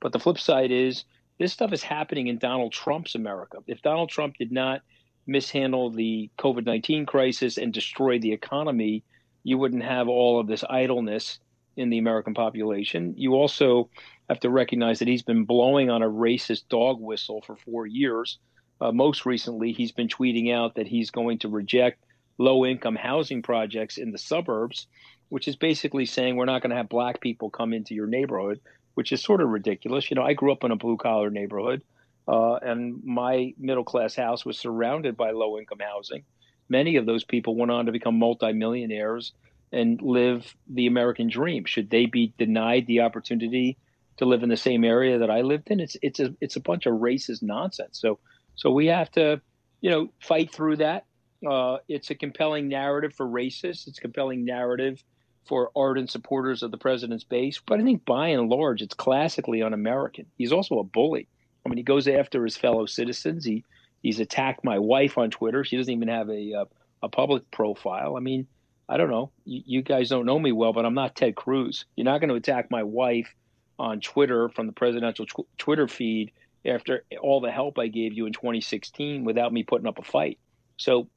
But 0.00 0.12
the 0.12 0.18
flip 0.18 0.38
side 0.38 0.70
is 0.70 1.04
this 1.38 1.52
stuff 1.52 1.72
is 1.72 1.82
happening 1.82 2.28
in 2.28 2.38
Donald 2.38 2.72
Trump's 2.72 3.14
America. 3.14 3.58
If 3.66 3.82
Donald 3.82 4.08
Trump 4.08 4.36
did 4.38 4.52
not 4.52 4.82
mishandle 5.26 5.90
the 5.90 6.30
COVID 6.38 6.64
19 6.64 7.06
crisis 7.06 7.58
and 7.58 7.72
destroy 7.72 8.18
the 8.18 8.32
economy, 8.32 9.04
you 9.42 9.58
wouldn't 9.58 9.84
have 9.84 10.08
all 10.08 10.40
of 10.40 10.46
this 10.46 10.64
idleness 10.68 11.38
in 11.76 11.90
the 11.90 11.98
American 11.98 12.34
population. 12.34 13.14
You 13.16 13.34
also 13.34 13.90
have 14.28 14.40
to 14.40 14.50
recognize 14.50 14.98
that 14.98 15.08
he's 15.08 15.22
been 15.22 15.44
blowing 15.44 15.90
on 15.90 16.02
a 16.02 16.08
racist 16.08 16.68
dog 16.68 17.00
whistle 17.00 17.42
for 17.42 17.56
four 17.56 17.86
years. 17.86 18.38
Uh, 18.80 18.92
most 18.92 19.26
recently, 19.26 19.72
he's 19.72 19.92
been 19.92 20.08
tweeting 20.08 20.52
out 20.52 20.74
that 20.74 20.86
he's 20.86 21.10
going 21.10 21.38
to 21.40 21.48
reject 21.48 22.02
low 22.38 22.66
income 22.66 22.96
housing 22.96 23.42
projects 23.42 23.98
in 23.98 24.12
the 24.12 24.18
suburbs, 24.18 24.86
which 25.28 25.48
is 25.48 25.56
basically 25.56 26.06
saying 26.06 26.36
we're 26.36 26.44
not 26.44 26.62
going 26.62 26.70
to 26.70 26.76
have 26.76 26.88
black 26.88 27.20
people 27.20 27.50
come 27.50 27.72
into 27.72 27.94
your 27.94 28.06
neighborhood, 28.06 28.60
which 28.96 29.12
is 29.12 29.22
sort 29.22 29.40
of 29.40 29.48
ridiculous. 29.48 30.10
You 30.10 30.16
know, 30.16 30.24
I 30.24 30.34
grew 30.34 30.52
up 30.52 30.64
in 30.64 30.70
a 30.70 30.76
blue 30.76 30.96
collar 30.96 31.30
neighborhood, 31.30 31.82
uh, 32.26 32.54
and 32.54 33.02
my 33.04 33.54
middle 33.58 33.84
class 33.84 34.14
house 34.14 34.44
was 34.44 34.58
surrounded 34.58 35.16
by 35.16 35.30
low 35.30 35.58
income 35.58 35.80
housing. 35.80 36.24
Many 36.68 36.96
of 36.96 37.06
those 37.06 37.24
people 37.24 37.56
went 37.56 37.70
on 37.70 37.86
to 37.86 37.92
become 37.92 38.18
multimillionaires 38.18 39.32
and 39.72 40.00
live 40.02 40.54
the 40.68 40.86
American 40.86 41.28
dream. 41.28 41.64
Should 41.64 41.90
they 41.90 42.06
be 42.06 42.34
denied 42.38 42.86
the 42.86 43.00
opportunity 43.00 43.78
to 44.16 44.24
live 44.24 44.42
in 44.42 44.48
the 44.48 44.56
same 44.56 44.82
area 44.84 45.18
that 45.18 45.30
I 45.30 45.42
lived 45.42 45.70
in? 45.70 45.80
It's 45.80 45.96
it's 46.02 46.20
a 46.20 46.34
it's 46.40 46.56
a 46.56 46.60
bunch 46.60 46.86
of 46.86 46.94
racist 46.94 47.42
nonsense. 47.42 48.00
So 48.00 48.18
so 48.56 48.70
we 48.70 48.86
have 48.86 49.10
to, 49.12 49.40
you 49.80 49.90
know, 49.90 50.08
fight 50.20 50.52
through 50.52 50.76
that 50.76 51.04
uh, 51.44 51.78
it's 51.88 52.10
a 52.10 52.14
compelling 52.14 52.68
narrative 52.68 53.14
for 53.14 53.26
racists. 53.26 53.86
It's 53.86 53.98
a 53.98 54.00
compelling 54.00 54.44
narrative 54.44 55.02
for 55.46 55.70
ardent 55.76 56.10
supporters 56.10 56.62
of 56.62 56.70
the 56.70 56.78
president's 56.78 57.24
base. 57.24 57.60
But 57.64 57.80
I 57.80 57.82
think 57.82 58.04
by 58.04 58.28
and 58.28 58.48
large, 58.48 58.82
it's 58.82 58.94
classically 58.94 59.62
un-American. 59.62 60.26
He's 60.36 60.52
also 60.52 60.78
a 60.78 60.84
bully. 60.84 61.28
I 61.64 61.68
mean, 61.68 61.78
he 61.78 61.82
goes 61.82 62.08
after 62.08 62.44
his 62.44 62.56
fellow 62.56 62.86
citizens. 62.86 63.44
He 63.44 63.64
he's 64.02 64.20
attacked 64.20 64.64
my 64.64 64.78
wife 64.78 65.18
on 65.18 65.30
Twitter. 65.30 65.64
She 65.64 65.76
doesn't 65.76 65.92
even 65.92 66.08
have 66.08 66.28
a 66.28 66.54
uh, 66.54 66.64
a 67.02 67.08
public 67.08 67.50
profile. 67.50 68.16
I 68.16 68.20
mean, 68.20 68.46
I 68.88 68.96
don't 68.96 69.10
know. 69.10 69.30
You, 69.44 69.62
you, 69.66 69.82
guys 69.82 70.08
don't 70.08 70.26
know 70.26 70.38
me 70.38 70.52
well, 70.52 70.72
but 70.72 70.84
I'm 70.84 70.94
not 70.94 71.16
Ted 71.16 71.34
Cruz. 71.34 71.84
You're 71.96 72.04
not 72.04 72.20
going 72.20 72.30
to 72.30 72.36
attack 72.36 72.70
my 72.70 72.84
wife 72.84 73.34
on 73.78 74.00
Twitter 74.00 74.48
from 74.48 74.66
the 74.66 74.72
presidential 74.72 75.26
tw- 75.26 75.48
Twitter 75.58 75.88
feed 75.88 76.32
after 76.64 77.04
all 77.20 77.40
the 77.40 77.50
help 77.50 77.78
I 77.78 77.88
gave 77.88 78.12
you 78.12 78.26
in 78.26 78.32
2016 78.32 79.24
without 79.24 79.52
me 79.52 79.62
putting 79.62 79.86
up 79.86 79.98
a 79.98 80.02
fight. 80.02 80.38
So 80.76 81.08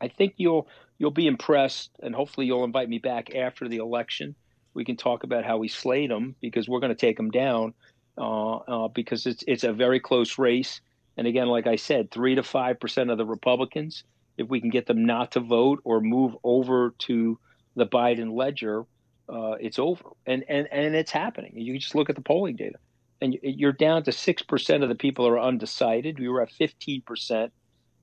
I 0.00 0.08
think 0.08 0.34
you'll 0.36 0.68
you'll 0.98 1.10
be 1.10 1.26
impressed, 1.26 1.90
and 2.02 2.14
hopefully 2.14 2.46
you'll 2.46 2.64
invite 2.64 2.88
me 2.88 2.98
back 2.98 3.34
after 3.34 3.68
the 3.68 3.78
election. 3.78 4.34
We 4.74 4.84
can 4.84 4.96
talk 4.96 5.24
about 5.24 5.44
how 5.44 5.58
we 5.58 5.68
slayed 5.68 6.10
them 6.10 6.34
because 6.40 6.68
we're 6.68 6.80
going 6.80 6.94
to 6.94 7.06
take 7.06 7.16
them 7.16 7.30
down 7.30 7.74
uh, 8.18 8.56
uh, 8.56 8.88
because 8.88 9.26
it's 9.26 9.44
it's 9.46 9.64
a 9.64 9.72
very 9.72 10.00
close 10.00 10.38
race. 10.38 10.80
And 11.16 11.26
again, 11.26 11.46
like 11.46 11.66
I 11.66 11.76
said, 11.76 12.10
three 12.10 12.34
to 12.34 12.42
five 12.42 12.80
percent 12.80 13.10
of 13.10 13.18
the 13.18 13.24
Republicans, 13.24 14.04
if 14.36 14.48
we 14.48 14.60
can 14.60 14.70
get 14.70 14.86
them 14.86 15.04
not 15.04 15.32
to 15.32 15.40
vote 15.40 15.80
or 15.84 16.00
move 16.00 16.36
over 16.42 16.94
to 17.00 17.38
the 17.76 17.86
Biden 17.86 18.34
ledger, 18.34 18.84
uh, 19.28 19.52
it's 19.60 19.78
over. 19.78 20.04
And 20.26 20.44
and 20.48 20.68
and 20.72 20.94
it's 20.94 21.12
happening. 21.12 21.52
You 21.54 21.78
just 21.78 21.94
look 21.94 22.10
at 22.10 22.16
the 22.16 22.22
polling 22.22 22.56
data, 22.56 22.78
and 23.20 23.36
you're 23.42 23.72
down 23.72 24.02
to 24.04 24.12
six 24.12 24.42
percent 24.42 24.82
of 24.82 24.88
the 24.88 24.94
people 24.94 25.26
are 25.26 25.38
undecided. 25.40 26.18
We 26.18 26.28
were 26.28 26.42
at 26.42 26.50
fifteen 26.50 27.02
percent 27.02 27.52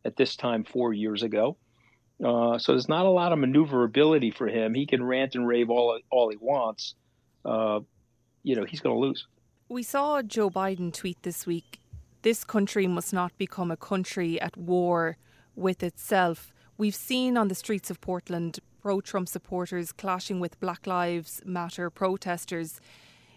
at 0.06 0.16
this 0.16 0.36
time 0.36 0.64
four 0.64 0.94
years 0.94 1.22
ago. 1.22 1.58
Uh, 2.24 2.58
so 2.58 2.74
there's 2.74 2.90
not 2.90 3.06
a 3.06 3.10
lot 3.10 3.32
of 3.32 3.40
maneuverability 3.40 4.32
for 4.32 4.48
him. 4.48 4.74
He 4.74 4.86
can 4.86 5.04
rant 5.04 5.36
and 5.36 5.48
rave 5.48 5.70
all 5.70 6.00
all 6.12 6.30
he 6.30 6.38
wants. 6.38 6.96
Uh, 7.44 7.80
you 8.44 8.56
know, 8.56 8.64
he's 8.64 8.80
going 8.80 8.96
to 8.96 9.00
lose. 9.00 9.28
We 9.70 9.84
saw 9.84 10.22
Joe 10.22 10.50
Biden 10.50 10.94
tweet 10.94 11.24
this 11.24 11.46
week 11.46 11.82
this 12.22 12.44
country 12.44 12.86
must 12.88 13.14
not 13.14 13.36
become 13.38 13.72
a 13.72 13.78
country 13.78 14.40
at 14.40 14.56
war 14.56 15.18
with 15.56 15.82
itself. 15.82 16.54
We've 16.78 16.96
seen 16.96 17.38
on 17.38 17.48
the 17.48 17.56
streets 17.56 17.90
of 17.90 18.00
Portland 18.02 18.60
pro 18.82 19.02
Trump 19.02 19.28
supporters 19.28 19.92
clashing 19.92 20.40
with 20.40 20.60
Black 20.60 20.86
Lives 20.86 21.42
Matter 21.46 21.90
protesters. 21.90 22.80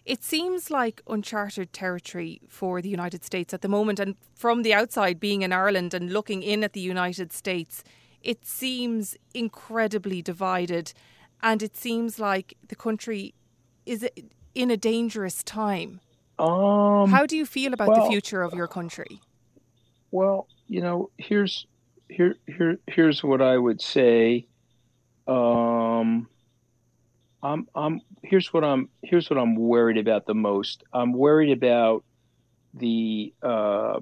It 0.04 0.22
seems 0.22 0.70
like 0.70 1.00
uncharted 1.06 1.72
territory 1.72 2.42
for 2.46 2.82
the 2.82 2.90
United 2.90 3.24
States 3.24 3.54
at 3.54 3.62
the 3.62 3.68
moment. 3.68 3.98
And 3.98 4.16
from 4.34 4.62
the 4.62 4.74
outside, 4.74 5.18
being 5.18 5.40
in 5.42 5.52
Ireland 5.52 5.94
and 5.94 6.12
looking 6.12 6.42
in 6.42 6.62
at 6.62 6.74
the 6.74 6.80
United 6.80 7.32
States, 7.32 7.82
it 8.24 8.46
seems 8.46 9.16
incredibly 9.34 10.22
divided. 10.22 10.92
And 11.42 11.62
it 11.62 11.76
seems 11.76 12.18
like 12.18 12.56
the 12.68 12.74
country 12.74 13.34
is 13.84 14.08
in 14.54 14.70
a 14.70 14.76
dangerous 14.76 15.42
time. 15.42 16.00
Um, 16.38 17.10
How 17.10 17.26
do 17.26 17.36
you 17.36 17.46
feel 17.46 17.74
about 17.74 17.88
well, 17.88 18.04
the 18.04 18.10
future 18.10 18.42
of 18.42 18.54
your 18.54 18.66
country? 18.66 19.20
Well, 20.10 20.48
you 20.66 20.80
know, 20.80 21.10
here's 21.18 21.66
here 22.08 22.36
here 22.46 22.78
here's 22.86 23.22
what 23.22 23.42
I 23.42 23.56
would 23.56 23.80
say. 23.80 24.46
Um, 25.28 26.28
I'm 27.42 27.68
I'm 27.74 28.00
here's 28.22 28.52
what 28.52 28.64
I'm 28.64 28.88
here's 29.02 29.28
what 29.28 29.38
I'm 29.38 29.54
worried 29.54 29.98
about 29.98 30.26
the 30.26 30.34
most. 30.34 30.82
I'm 30.92 31.12
worried 31.12 31.52
about 31.52 32.04
the 32.72 33.32
uh, 33.42 34.00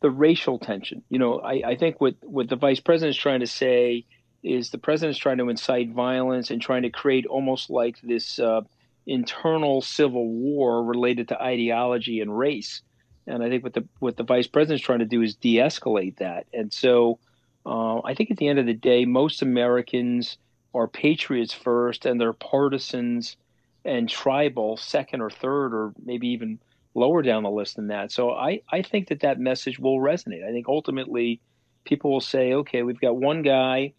the 0.00 0.10
racial 0.10 0.58
tension. 0.58 1.02
You 1.08 1.18
know, 1.18 1.40
I, 1.40 1.62
I 1.66 1.76
think 1.76 2.00
what 2.00 2.16
what 2.22 2.48
the 2.48 2.56
vice 2.56 2.80
president 2.80 3.16
is 3.16 3.20
trying 3.20 3.40
to 3.40 3.46
say 3.46 4.06
is 4.42 4.70
the 4.70 4.78
president 4.78 5.16
is 5.16 5.20
trying 5.20 5.38
to 5.38 5.48
incite 5.48 5.90
violence 5.90 6.50
and 6.50 6.60
trying 6.60 6.82
to 6.82 6.90
create 6.90 7.26
almost 7.26 7.70
like 7.70 8.00
this. 8.02 8.38
Uh, 8.38 8.62
internal 9.06 9.80
civil 9.80 10.28
war 10.28 10.84
related 10.84 11.28
to 11.28 11.42
ideology 11.42 12.20
and 12.20 12.36
race. 12.36 12.82
And 13.26 13.42
I 13.42 13.48
think 13.48 13.62
what 13.62 13.74
the 13.74 13.86
what 13.98 14.16
the 14.16 14.22
vice 14.22 14.46
president's 14.46 14.84
trying 14.84 15.00
to 15.00 15.04
do 15.04 15.22
is 15.22 15.34
de-escalate 15.34 16.16
that. 16.18 16.46
And 16.52 16.72
so, 16.72 17.18
uh, 17.66 18.00
I 18.00 18.14
think 18.14 18.30
at 18.30 18.38
the 18.38 18.48
end 18.48 18.58
of 18.58 18.66
the 18.66 18.74
day, 18.74 19.04
most 19.04 19.42
Americans 19.42 20.38
are 20.74 20.88
patriots 20.88 21.52
first, 21.52 22.06
and 22.06 22.20
they're 22.20 22.32
partisans 22.32 23.36
and 23.84 24.08
tribal 24.08 24.76
second 24.76 25.20
or 25.20 25.30
third, 25.30 25.74
or 25.74 25.92
maybe 26.02 26.28
even 26.28 26.58
lower 26.94 27.22
down 27.22 27.42
the 27.42 27.50
list 27.50 27.76
than 27.76 27.88
that. 27.88 28.12
So 28.12 28.30
I 28.30 28.62
I 28.70 28.82
think 28.82 29.08
that 29.08 29.20
that 29.20 29.38
message 29.38 29.78
will 29.78 29.98
resonate. 29.98 30.46
I 30.46 30.52
think 30.52 30.68
ultimately, 30.68 31.40
people 31.84 32.10
will 32.10 32.20
say, 32.20 32.54
okay, 32.54 32.82
we've 32.82 33.00
got 33.00 33.16
one 33.16 33.42
guy 33.42 33.92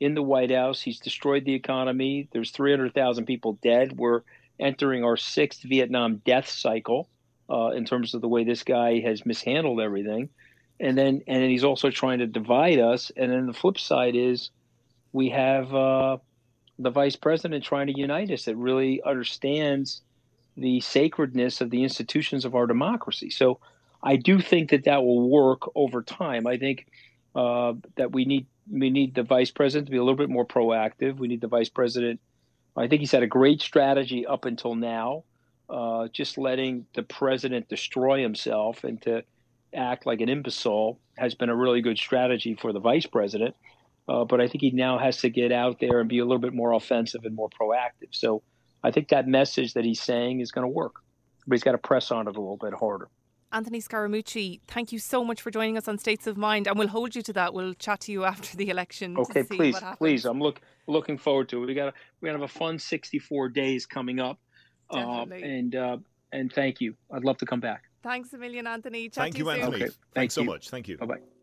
in 0.00 0.14
the 0.14 0.22
White 0.22 0.50
House. 0.50 0.80
He's 0.80 1.00
destroyed 1.00 1.44
the 1.44 1.54
economy. 1.54 2.28
There's 2.32 2.50
300,000 2.50 3.26
people 3.26 3.58
dead. 3.62 3.98
We're 3.98 4.22
entering 4.60 5.04
our 5.04 5.16
sixth 5.16 5.62
Vietnam 5.62 6.22
death 6.24 6.48
cycle 6.48 7.08
uh, 7.50 7.70
in 7.70 7.84
terms 7.84 8.14
of 8.14 8.20
the 8.20 8.28
way 8.28 8.44
this 8.44 8.62
guy 8.62 9.00
has 9.00 9.24
mishandled 9.24 9.80
everything, 9.80 10.28
and 10.80 10.96
then 10.96 11.22
and 11.26 11.42
then 11.42 11.50
he's 11.50 11.64
also 11.64 11.90
trying 11.90 12.18
to 12.20 12.26
divide 12.26 12.78
us. 12.78 13.10
And 13.16 13.32
then 13.32 13.46
the 13.46 13.52
flip 13.52 13.78
side 13.78 14.16
is 14.16 14.50
we 15.12 15.30
have 15.30 15.74
uh, 15.74 16.18
the 16.78 16.90
vice 16.90 17.16
president 17.16 17.64
trying 17.64 17.88
to 17.88 17.98
unite 17.98 18.30
us 18.30 18.44
that 18.44 18.56
really 18.56 19.02
understands 19.02 20.02
the 20.58 20.80
sacredness 20.80 21.60
of 21.60 21.70
the 21.70 21.82
institutions 21.82 22.44
of 22.44 22.54
our 22.54 22.66
democracy. 22.66 23.30
So 23.30 23.60
I 24.02 24.16
do 24.16 24.40
think 24.40 24.70
that 24.70 24.84
that 24.84 25.02
will 25.02 25.28
work 25.28 25.70
over 25.74 26.02
time. 26.02 26.46
I 26.46 26.56
think 26.56 26.86
uh, 27.34 27.74
that 27.96 28.12
we 28.12 28.24
need 28.24 28.46
we 28.70 28.90
need 28.90 29.14
the 29.14 29.22
vice 29.22 29.50
president 29.50 29.86
to 29.86 29.90
be 29.90 29.96
a 29.96 30.02
little 30.02 30.16
bit 30.16 30.28
more 30.28 30.46
proactive. 30.46 31.16
We 31.16 31.28
need 31.28 31.40
the 31.40 31.48
vice 31.48 31.70
president 31.70 32.20
I 32.78 32.86
think 32.86 33.00
he's 33.00 33.12
had 33.12 33.22
a 33.22 33.28
great 33.28 33.60
strategy 33.60 34.24
up 34.26 34.44
until 34.44 34.74
now, 34.74 35.24
uh, 35.68 36.08
just 36.08 36.38
letting 36.38 36.86
the 36.94 37.02
president 37.02 37.68
destroy 37.68 38.22
himself 38.22 38.84
and 38.84 39.02
to 39.02 39.24
act 39.74 40.06
like 40.06 40.20
an 40.20 40.28
imbecile 40.28 40.98
has 41.18 41.34
been 41.34 41.48
a 41.48 41.56
really 41.56 41.82
good 41.82 41.98
strategy 41.98 42.54
for 42.54 42.72
the 42.72 42.80
vice 42.80 43.06
president. 43.06 43.54
Uh, 44.08 44.24
but 44.24 44.40
I 44.40 44.48
think 44.48 44.62
he 44.62 44.70
now 44.70 44.98
has 44.98 45.18
to 45.18 45.28
get 45.28 45.52
out 45.52 45.80
there 45.80 46.00
and 46.00 46.08
be 46.08 46.20
a 46.20 46.24
little 46.24 46.38
bit 46.38 46.54
more 46.54 46.72
offensive 46.72 47.24
and 47.24 47.34
more 47.34 47.50
proactive. 47.50 48.08
So 48.12 48.42
I 48.82 48.90
think 48.90 49.08
that 49.08 49.26
message 49.26 49.74
that 49.74 49.84
he's 49.84 50.00
saying 50.00 50.40
is 50.40 50.52
going 50.52 50.64
to 50.64 50.72
work, 50.72 50.96
but 51.46 51.56
he's 51.56 51.62
got 51.62 51.72
to 51.72 51.78
press 51.78 52.10
on 52.10 52.28
it 52.28 52.36
a 52.36 52.40
little 52.40 52.56
bit 52.56 52.74
harder. 52.74 53.08
Anthony 53.50 53.80
Scaramucci, 53.80 54.60
thank 54.68 54.92
you 54.92 54.98
so 54.98 55.24
much 55.24 55.40
for 55.40 55.50
joining 55.50 55.78
us 55.78 55.88
on 55.88 55.96
States 55.96 56.26
of 56.26 56.36
Mind, 56.36 56.66
and 56.66 56.78
we'll 56.78 56.88
hold 56.88 57.16
you 57.16 57.22
to 57.22 57.32
that. 57.32 57.54
We'll 57.54 57.72
chat 57.74 58.00
to 58.00 58.12
you 58.12 58.24
after 58.24 58.56
the 58.56 58.68
election. 58.68 59.16
Okay, 59.16 59.42
please, 59.42 59.76
please. 59.96 60.26
I'm 60.26 60.40
look 60.40 60.60
looking 60.86 61.16
forward 61.16 61.48
to 61.50 61.62
it. 61.62 61.66
We 61.66 61.74
got 61.74 61.94
we 62.20 62.26
got 62.26 62.32
have 62.32 62.42
a 62.42 62.48
fun 62.48 62.78
64 62.78 63.48
days 63.48 63.86
coming 63.86 64.20
up, 64.20 64.38
uh, 64.90 65.24
and 65.32 65.74
uh, 65.74 65.96
and 66.30 66.52
thank 66.52 66.82
you. 66.82 66.94
I'd 67.10 67.24
love 67.24 67.38
to 67.38 67.46
come 67.46 67.60
back. 67.60 67.84
Thanks 68.02 68.32
a 68.34 68.38
million, 68.38 68.66
Anthony. 68.66 69.08
Chat 69.08 69.14
thank 69.14 69.38
you, 69.38 69.44
you 69.44 69.50
Anthony. 69.50 69.76
Okay, 69.76 69.84
Thanks 69.86 69.98
thank 70.14 70.30
so 70.32 70.44
much. 70.44 70.68
Thank 70.68 70.88
you. 70.88 70.98
Bye 70.98 71.06
bye. 71.06 71.37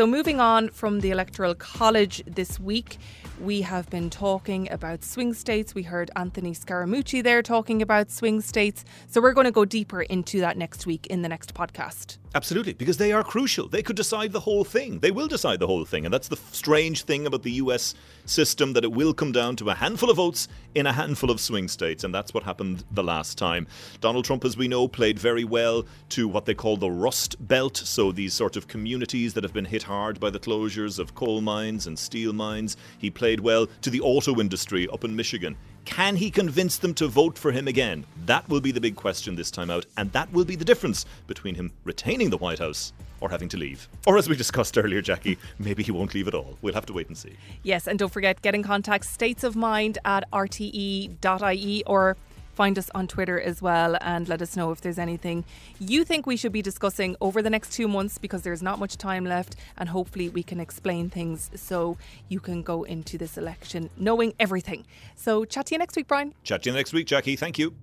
So, 0.00 0.06
moving 0.06 0.40
on 0.40 0.70
from 0.70 1.00
the 1.00 1.10
Electoral 1.10 1.54
College 1.54 2.22
this 2.26 2.58
week, 2.58 2.96
we 3.38 3.60
have 3.60 3.90
been 3.90 4.08
talking 4.08 4.66
about 4.72 5.04
swing 5.04 5.34
states. 5.34 5.74
We 5.74 5.82
heard 5.82 6.10
Anthony 6.16 6.54
Scaramucci 6.54 7.22
there 7.22 7.42
talking 7.42 7.82
about 7.82 8.10
swing 8.10 8.40
states. 8.40 8.82
So, 9.08 9.20
we're 9.20 9.34
going 9.34 9.44
to 9.44 9.50
go 9.50 9.66
deeper 9.66 10.00
into 10.00 10.40
that 10.40 10.56
next 10.56 10.86
week 10.86 11.06
in 11.08 11.20
the 11.20 11.28
next 11.28 11.52
podcast. 11.52 12.16
Absolutely, 12.32 12.74
because 12.74 12.96
they 12.96 13.10
are 13.10 13.24
crucial. 13.24 13.66
They 13.66 13.82
could 13.82 13.96
decide 13.96 14.30
the 14.30 14.38
whole 14.38 14.62
thing. 14.62 15.00
They 15.00 15.10
will 15.10 15.26
decide 15.26 15.58
the 15.58 15.66
whole 15.66 15.84
thing. 15.84 16.04
And 16.04 16.14
that's 16.14 16.28
the 16.28 16.36
strange 16.36 17.02
thing 17.02 17.26
about 17.26 17.42
the 17.42 17.50
US 17.52 17.92
system 18.24 18.72
that 18.74 18.84
it 18.84 18.92
will 18.92 19.12
come 19.12 19.32
down 19.32 19.56
to 19.56 19.68
a 19.70 19.74
handful 19.74 20.10
of 20.10 20.16
votes 20.16 20.46
in 20.76 20.86
a 20.86 20.92
handful 20.92 21.32
of 21.32 21.40
swing 21.40 21.66
states. 21.66 22.04
And 22.04 22.14
that's 22.14 22.32
what 22.32 22.44
happened 22.44 22.84
the 22.92 23.02
last 23.02 23.36
time. 23.36 23.66
Donald 24.00 24.24
Trump, 24.24 24.44
as 24.44 24.56
we 24.56 24.68
know, 24.68 24.86
played 24.86 25.18
very 25.18 25.42
well 25.42 25.84
to 26.10 26.28
what 26.28 26.44
they 26.44 26.54
call 26.54 26.76
the 26.76 26.90
Rust 26.90 27.34
Belt. 27.48 27.76
So 27.76 28.12
these 28.12 28.32
sort 28.32 28.56
of 28.56 28.68
communities 28.68 29.34
that 29.34 29.42
have 29.42 29.52
been 29.52 29.64
hit 29.64 29.82
hard 29.90 30.20
by 30.20 30.30
the 30.30 30.38
closures 30.38 31.00
of 31.00 31.16
coal 31.16 31.40
mines 31.40 31.88
and 31.88 31.98
steel 31.98 32.32
mines. 32.32 32.76
He 32.96 33.10
played 33.10 33.40
well 33.40 33.66
to 33.82 33.90
the 33.90 34.00
auto 34.00 34.38
industry 34.38 34.86
up 34.86 35.02
in 35.02 35.16
Michigan. 35.16 35.56
Can 35.84 36.14
he 36.14 36.30
convince 36.30 36.78
them 36.78 36.94
to 36.94 37.08
vote 37.08 37.36
for 37.36 37.50
him 37.50 37.66
again? 37.66 38.06
That 38.26 38.48
will 38.48 38.60
be 38.60 38.70
the 38.70 38.80
big 38.80 38.94
question 38.94 39.34
this 39.34 39.50
time 39.50 39.68
out, 39.68 39.86
and 39.96 40.12
that 40.12 40.32
will 40.32 40.44
be 40.44 40.54
the 40.54 40.64
difference 40.64 41.06
between 41.26 41.56
him 41.56 41.72
retaining 41.82 42.30
the 42.30 42.36
White 42.36 42.60
House 42.60 42.92
or 43.20 43.30
having 43.30 43.48
to 43.48 43.56
leave. 43.56 43.88
Or 44.06 44.16
as 44.16 44.28
we 44.28 44.36
discussed 44.36 44.78
earlier, 44.78 45.02
Jackie, 45.02 45.38
maybe 45.58 45.82
he 45.82 45.90
won't 45.90 46.14
leave 46.14 46.28
at 46.28 46.34
all. 46.34 46.56
We'll 46.62 46.74
have 46.74 46.86
to 46.86 46.92
wait 46.92 47.08
and 47.08 47.18
see. 47.18 47.36
Yes, 47.64 47.88
and 47.88 47.98
don't 47.98 48.12
forget, 48.12 48.40
get 48.42 48.54
in 48.54 48.62
contact 48.62 49.06
states 49.06 49.42
of 49.42 49.56
mind 49.56 49.98
at 50.04 50.30
rte.ie 50.30 51.82
or 51.88 52.16
Find 52.60 52.78
us 52.78 52.90
on 52.94 53.06
Twitter 53.06 53.40
as 53.40 53.62
well 53.62 53.96
and 54.02 54.28
let 54.28 54.42
us 54.42 54.54
know 54.54 54.70
if 54.70 54.82
there's 54.82 54.98
anything 54.98 55.46
you 55.78 56.04
think 56.04 56.26
we 56.26 56.36
should 56.36 56.52
be 56.52 56.60
discussing 56.60 57.16
over 57.18 57.40
the 57.40 57.48
next 57.48 57.72
two 57.72 57.88
months 57.88 58.18
because 58.18 58.42
there's 58.42 58.62
not 58.62 58.78
much 58.78 58.98
time 58.98 59.24
left 59.24 59.56
and 59.78 59.88
hopefully 59.88 60.28
we 60.28 60.42
can 60.42 60.60
explain 60.60 61.08
things 61.08 61.50
so 61.54 61.96
you 62.28 62.38
can 62.38 62.60
go 62.60 62.82
into 62.82 63.16
this 63.16 63.38
election 63.38 63.88
knowing 63.96 64.34
everything. 64.38 64.84
So, 65.16 65.46
chat 65.46 65.64
to 65.68 65.74
you 65.74 65.78
next 65.78 65.96
week, 65.96 66.06
Brian. 66.06 66.34
Chat 66.44 66.64
to 66.64 66.68
you 66.68 66.76
next 66.76 66.92
week, 66.92 67.06
Jackie. 67.06 67.34
Thank 67.34 67.58
you. 67.58 67.74